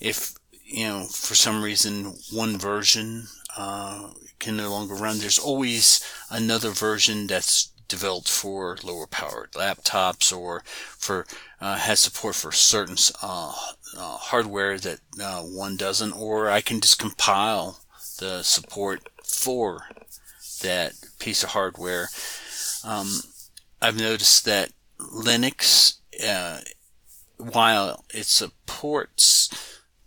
if, 0.00 0.34
you 0.64 0.86
know, 0.86 1.04
for 1.04 1.34
some 1.34 1.62
reason 1.62 2.14
one 2.32 2.58
version 2.58 3.26
uh, 3.56 4.10
can 4.38 4.56
no 4.56 4.70
longer 4.70 4.94
run, 4.94 5.18
there's 5.18 5.38
always 5.38 6.04
another 6.30 6.70
version 6.70 7.26
that's 7.26 7.72
developed 7.88 8.28
for 8.28 8.78
lower 8.82 9.06
powered 9.06 9.52
laptops 9.52 10.34
or 10.34 10.62
for 10.64 11.26
uh, 11.60 11.76
has 11.76 12.00
support 12.00 12.34
for 12.34 12.50
certain 12.50 12.96
uh, 13.22 13.52
uh 13.98 14.16
hardware 14.16 14.78
that 14.78 15.00
uh, 15.22 15.42
one 15.42 15.76
doesn't, 15.76 16.12
or 16.12 16.48
I 16.48 16.62
can 16.62 16.80
just 16.80 16.98
compile 16.98 17.80
the 18.18 18.42
support 18.42 19.02
for 19.22 19.88
that 20.62 20.94
piece 21.18 21.42
of 21.42 21.50
hardware. 21.50 22.08
Um, 22.82 23.20
I've 23.80 23.98
noticed 23.98 24.44
that 24.46 24.70
Linux, 25.12 25.98
uh, 26.26 26.60
while 27.38 28.04
it 28.12 28.26
supports 28.26 29.48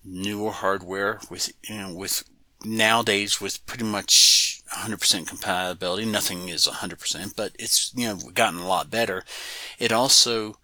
newer 0.04 0.52
hardware 0.52 1.20
with 1.30 1.52
you 1.68 1.78
know 1.78 1.94
with 1.94 2.24
nowadays 2.64 3.42
with 3.42 3.66
pretty 3.66 3.84
much 3.84 4.62
100% 4.74 5.28
compatibility, 5.28 6.06
nothing 6.06 6.50
is 6.50 6.68
100%, 6.68 7.36
but 7.36 7.52
it's 7.60 7.92
you 7.96 8.08
know 8.08 8.18
gotten 8.34 8.60
a 8.60 8.68
lot 8.68 8.90
better. 8.90 9.24
It 9.80 9.92
also 9.92 10.58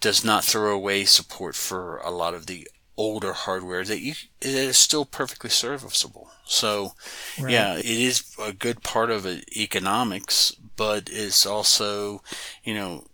does 0.00 0.24
not 0.24 0.44
throw 0.44 0.74
away 0.74 1.04
support 1.04 1.54
for 1.54 1.98
a 1.98 2.10
lot 2.10 2.34
of 2.34 2.46
the 2.46 2.68
older 2.96 3.32
hardware 3.32 3.84
that 3.84 4.00
you 4.00 4.12
it 4.42 4.54
is 4.54 4.76
still 4.76 5.04
perfectly 5.04 5.50
serviceable. 5.50 6.30
So 6.44 6.92
right. 7.40 7.52
yeah, 7.52 7.76
it 7.76 7.86
is 7.86 8.22
a 8.42 8.52
good 8.52 8.82
part 8.82 9.10
of 9.10 9.24
it, 9.26 9.44
economics, 9.56 10.52
but 10.76 11.08
it's 11.10 11.46
also, 11.46 12.22
you 12.64 12.74
know, 12.74 13.04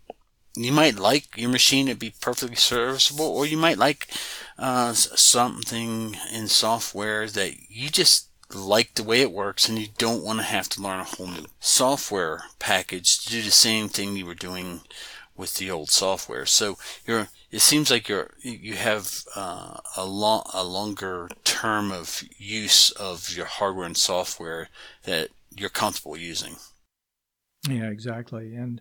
you 0.57 0.73
might 0.73 0.99
like 0.99 1.37
your 1.37 1.51
machine 1.51 1.87
to 1.87 1.95
be 1.95 2.15
perfectly 2.21 2.57
serviceable, 2.57 3.27
or 3.27 3.47
you 3.47 3.57
might 3.57 3.79
like 3.79 4.09
uh, 4.59 4.93
something 4.93 6.17
in 6.33 6.49
software 6.49 7.29
that 7.29 7.55
you 7.69 7.91
just 7.91 8.29
like 8.55 8.95
the 8.95 9.03
way 9.03 9.21
it 9.21 9.33
works 9.33 9.69
and 9.69 9.79
you 9.79 9.89
don't 9.99 10.25
want 10.25 10.39
to 10.39 10.45
have 10.45 10.69
to 10.69 10.81
learn 10.81 11.01
a 11.01 11.05
whole 11.05 11.27
new 11.27 11.47
software 11.59 12.45
package 12.59 13.19
to 13.19 13.31
do 13.31 13.43
the 13.43 13.51
same 13.51 13.89
thing 13.89 14.17
you 14.17 14.25
were 14.25 14.35
doing 14.35 14.81
with 15.37 15.55
the 15.55 15.71
old 15.71 15.91
software. 15.91 16.47
So 16.47 16.79
you're, 17.07 17.29
it 17.51 17.61
seems 17.61 17.91
like 17.91 18.09
you're, 18.09 18.31
you 18.41 18.75
have 18.75 19.25
uh, 19.35 19.79
a 19.97 20.07
long, 20.07 20.49
a 20.55 20.65
longer 20.65 21.29
term 21.45 21.91
of 21.91 22.23
use 22.39 22.91
of 22.93 23.37
your 23.37 23.47
hardware 23.47 23.87
and 23.87 23.97
software 23.97 24.69
that 25.03 25.31
you're 25.55 25.69
comfortable 25.69 26.17
using. 26.17 26.57
Yeah, 27.69 27.91
exactly. 27.91 28.55
And, 28.55 28.81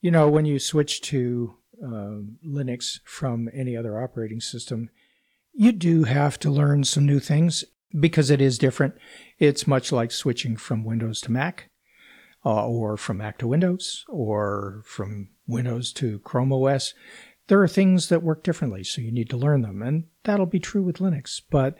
you 0.00 0.10
know, 0.10 0.28
when 0.28 0.44
you 0.44 0.58
switch 0.58 1.00
to 1.02 1.56
uh, 1.82 2.20
Linux 2.46 3.00
from 3.04 3.48
any 3.52 3.76
other 3.76 4.00
operating 4.00 4.40
system, 4.40 4.90
you 5.52 5.72
do 5.72 6.04
have 6.04 6.38
to 6.40 6.50
learn 6.50 6.84
some 6.84 7.04
new 7.06 7.20
things 7.20 7.64
because 7.98 8.30
it 8.30 8.40
is 8.40 8.58
different. 8.58 8.94
It's 9.38 9.66
much 9.66 9.90
like 9.90 10.12
switching 10.12 10.56
from 10.56 10.84
Windows 10.84 11.20
to 11.22 11.32
Mac, 11.32 11.70
uh, 12.44 12.66
or 12.66 12.96
from 12.96 13.18
Mac 13.18 13.38
to 13.38 13.48
Windows, 13.48 14.04
or 14.08 14.82
from 14.84 15.30
Windows 15.46 15.92
to 15.94 16.20
Chrome 16.20 16.52
OS. 16.52 16.94
There 17.48 17.62
are 17.62 17.68
things 17.68 18.10
that 18.10 18.22
work 18.22 18.44
differently, 18.44 18.84
so 18.84 19.00
you 19.00 19.10
need 19.10 19.30
to 19.30 19.36
learn 19.36 19.62
them, 19.62 19.82
and 19.82 20.04
that'll 20.24 20.46
be 20.46 20.60
true 20.60 20.82
with 20.82 20.98
Linux. 20.98 21.40
But 21.50 21.76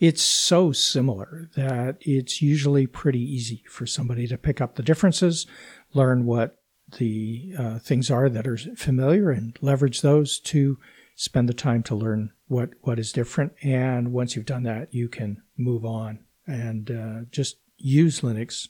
it's 0.00 0.22
so 0.22 0.72
similar 0.72 1.48
that 1.54 1.98
it's 2.00 2.42
usually 2.42 2.88
pretty 2.88 3.20
easy 3.20 3.62
for 3.68 3.86
somebody 3.86 4.26
to 4.26 4.36
pick 4.36 4.60
up 4.60 4.74
the 4.74 4.82
differences, 4.82 5.46
learn 5.94 6.26
what 6.26 6.61
the 6.98 7.54
uh, 7.58 7.78
things 7.78 8.10
are 8.10 8.28
that 8.28 8.46
are 8.46 8.56
familiar, 8.56 9.30
and 9.30 9.56
leverage 9.60 10.00
those 10.00 10.38
to 10.40 10.78
spend 11.14 11.48
the 11.48 11.54
time 11.54 11.82
to 11.84 11.94
learn 11.94 12.32
what 12.46 12.70
what 12.82 12.98
is 12.98 13.12
different. 13.12 13.52
And 13.62 14.12
once 14.12 14.34
you've 14.36 14.46
done 14.46 14.62
that, 14.64 14.92
you 14.92 15.08
can 15.08 15.42
move 15.56 15.84
on 15.84 16.20
and 16.46 16.90
uh, 16.90 17.20
just 17.30 17.58
use 17.76 18.20
Linux 18.20 18.68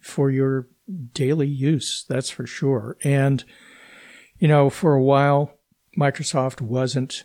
for 0.00 0.30
your 0.30 0.68
daily 1.12 1.48
use. 1.48 2.04
That's 2.08 2.30
for 2.30 2.46
sure. 2.46 2.96
And 3.02 3.44
you 4.38 4.48
know, 4.48 4.70
for 4.70 4.94
a 4.94 5.02
while, 5.02 5.54
Microsoft 5.98 6.60
wasn't 6.60 7.24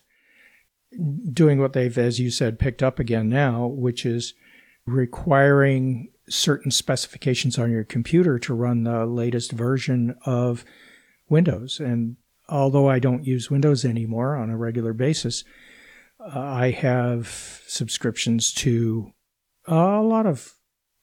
doing 1.31 1.59
what 1.59 1.73
they've, 1.73 1.97
as 1.97 2.19
you 2.19 2.31
said, 2.31 2.59
picked 2.59 2.81
up 2.81 2.99
again 2.99 3.29
now, 3.29 3.67
which 3.67 4.05
is 4.05 4.33
requiring 4.85 6.09
certain 6.29 6.71
specifications 6.71 7.57
on 7.57 7.71
your 7.71 7.83
computer 7.83 8.39
to 8.39 8.53
run 8.53 8.83
the 8.83 9.05
latest 9.05 9.51
version 9.51 10.15
of 10.25 10.63
Windows. 11.27 11.79
And 11.79 12.17
although 12.47 12.89
I 12.89 12.99
don't 12.99 13.25
use 13.25 13.51
Windows 13.51 13.85
anymore 13.85 14.35
on 14.35 14.49
a 14.49 14.57
regular 14.57 14.93
basis, 14.93 15.43
uh, 16.19 16.39
I 16.39 16.71
have 16.71 17.61
subscriptions 17.67 18.53
to 18.55 19.13
a 19.65 20.01
lot 20.01 20.25
of 20.25 20.53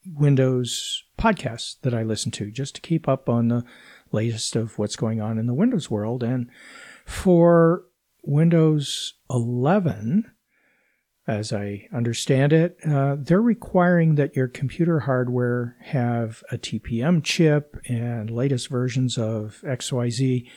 Windows 0.05 1.05
podcasts 1.19 1.81
that 1.83 1.95
I 1.95 2.03
listen 2.03 2.31
to 2.33 2.51
just 2.51 2.75
to 2.77 2.81
keep 2.81 3.09
up 3.09 3.29
on 3.29 3.49
the 3.49 3.65
latest 4.13 4.55
of 4.55 4.79
what's 4.79 4.97
going 4.97 5.21
on 5.21 5.39
in 5.39 5.47
the 5.47 5.55
Windows 5.55 5.91
world. 5.91 6.23
And 6.23 6.49
for 7.05 7.85
Windows 8.23 9.15
11, 9.31 10.31
as 11.27 11.53
I 11.53 11.89
understand 11.93 12.53
it, 12.53 12.79
uh, 12.89 13.17
they're 13.19 13.43
requiring 13.43 14.15
that 14.15 14.37
your 14.37 14.47
computer 14.47 15.01
hardware 15.01 15.77
have 15.81 16.45
a 16.53 16.59
TPM 16.59 17.23
chip 17.25 17.77
and 17.89 18.31
latest 18.31 18.69
versions 18.69 19.19
of 19.19 19.61
XYZ. 19.65 20.49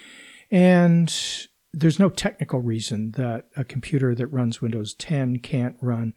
And 0.52 1.48
there's 1.74 2.00
no 2.00 2.10
technical 2.10 2.60
reason 2.62 3.12
that 3.12 3.46
a 3.56 3.64
computer 3.64 4.14
that 4.14 4.28
runs 4.28 4.62
Windows 4.62 4.94
10 4.94 5.40
can't 5.40 5.76
run 5.82 6.14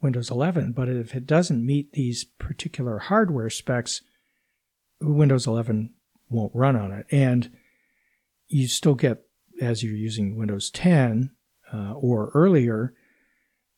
Windows 0.00 0.30
11. 0.30 0.72
But 0.72 0.88
if 0.88 1.14
it 1.14 1.26
doesn't 1.26 1.64
meet 1.64 1.92
these 1.92 2.24
particular 2.24 2.98
hardware 2.98 3.50
specs, 3.50 4.02
Windows 5.02 5.46
11 5.46 5.92
won't 6.30 6.54
run 6.54 6.76
on 6.76 6.92
it. 6.92 7.06
And 7.10 7.50
you 8.48 8.68
still 8.68 8.94
get, 8.94 9.22
as 9.60 9.82
you're 9.82 9.94
using 9.94 10.36
Windows 10.36 10.70
10 10.70 11.30
uh, 11.72 11.92
or 11.92 12.30
earlier, 12.34 12.94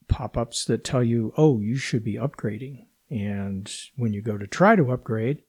pop 0.08 0.36
ups 0.36 0.64
that 0.66 0.84
tell 0.84 1.02
you, 1.02 1.32
oh, 1.36 1.60
you 1.60 1.76
should 1.76 2.04
be 2.04 2.14
upgrading. 2.14 2.86
And 3.10 3.70
when 3.96 4.12
you 4.12 4.22
go 4.22 4.38
to 4.38 4.46
try 4.46 4.76
to 4.76 4.92
upgrade, 4.92 5.42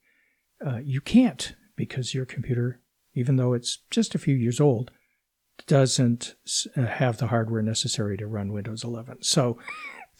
uh, 0.66 0.78
you 0.84 1.02
can't 1.02 1.56
because 1.76 2.14
your 2.14 2.26
computer, 2.26 2.82
even 3.14 3.36
though 3.36 3.54
it's 3.54 3.80
just 3.90 4.16
a 4.16 4.20
few 4.20 4.36
years 4.36 4.60
old, 4.60 4.92
doesn't 5.68 6.36
uh, 6.76 6.86
have 6.86 7.18
the 7.18 7.28
hardware 7.28 7.62
necessary 7.62 8.18
to 8.18 8.28
run 8.28 8.52
Windows 8.52 8.84
11. 8.84 9.24
So 9.24 9.58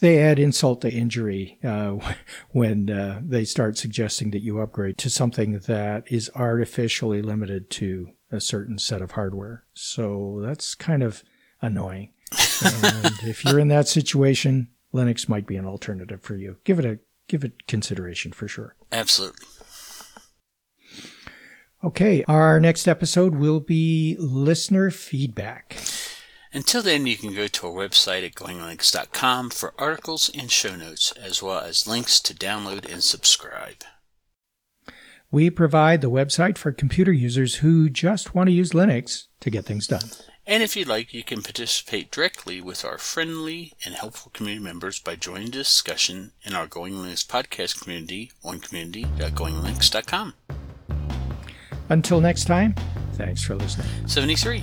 they 0.00 0.18
add 0.18 0.38
insult 0.38 0.82
to 0.82 0.92
injury 0.92 1.58
uh, 1.64 1.96
when 2.50 2.90
uh, 2.90 3.20
they 3.24 3.44
start 3.44 3.78
suggesting 3.78 4.30
that 4.30 4.42
you 4.42 4.60
upgrade 4.60 4.98
to 4.98 5.10
something 5.10 5.58
that 5.60 6.10
is 6.10 6.30
artificially 6.34 7.22
limited 7.22 7.70
to 7.70 8.10
a 8.30 8.40
certain 8.40 8.78
set 8.78 9.02
of 9.02 9.12
hardware. 9.12 9.64
So 9.72 10.40
that's 10.42 10.74
kind 10.74 11.02
of 11.02 11.22
annoying. 11.60 12.10
And 12.32 13.18
if 13.22 13.44
you're 13.44 13.58
in 13.58 13.68
that 13.68 13.88
situation, 13.88 14.68
Linux 14.92 15.28
might 15.28 15.46
be 15.46 15.56
an 15.56 15.66
alternative 15.66 16.22
for 16.22 16.36
you. 16.36 16.56
Give 16.64 16.78
it 16.78 16.84
a 16.84 16.98
give 17.28 17.44
it 17.44 17.66
consideration 17.66 18.32
for 18.32 18.48
sure. 18.48 18.76
Absolutely. 18.92 19.46
Okay, 21.84 22.24
our 22.24 22.58
next 22.58 22.88
episode 22.88 23.36
will 23.36 23.60
be 23.60 24.16
listener 24.18 24.90
feedback. 24.90 25.76
Until 26.52 26.82
then, 26.82 27.06
you 27.06 27.16
can 27.16 27.34
go 27.34 27.46
to 27.46 27.66
our 27.66 27.72
website 27.72 28.24
at 28.24 28.34
goinglinux.com 28.34 29.50
for 29.50 29.74
articles 29.78 30.30
and 30.34 30.50
show 30.50 30.74
notes, 30.74 31.12
as 31.12 31.42
well 31.42 31.60
as 31.60 31.86
links 31.86 32.18
to 32.20 32.34
download 32.34 32.90
and 32.90 33.04
subscribe. 33.04 33.84
We 35.30 35.50
provide 35.50 36.00
the 36.00 36.10
website 36.10 36.56
for 36.56 36.72
computer 36.72 37.12
users 37.12 37.56
who 37.56 37.90
just 37.90 38.34
want 38.34 38.48
to 38.48 38.54
use 38.54 38.70
Linux 38.70 39.26
to 39.40 39.50
get 39.50 39.66
things 39.66 39.86
done. 39.86 40.08
And 40.48 40.62
if 40.62 40.76
you'd 40.76 40.86
like, 40.86 41.12
you 41.12 41.24
can 41.24 41.42
participate 41.42 42.12
directly 42.12 42.60
with 42.60 42.84
our 42.84 42.98
friendly 42.98 43.72
and 43.84 43.96
helpful 43.96 44.30
community 44.32 44.62
members 44.62 45.00
by 45.00 45.16
joining 45.16 45.46
the 45.46 45.58
discussion 45.58 46.32
in 46.44 46.54
our 46.54 46.68
Going 46.68 46.92
Linux 46.94 47.26
podcast 47.26 47.82
community 47.82 48.30
on 48.44 48.60
community.goinglinux.com. 48.60 50.34
Until 51.88 52.20
next 52.20 52.44
time, 52.44 52.74
thanks 53.14 53.42
for 53.42 53.56
listening. 53.56 53.88
73. 54.06 54.62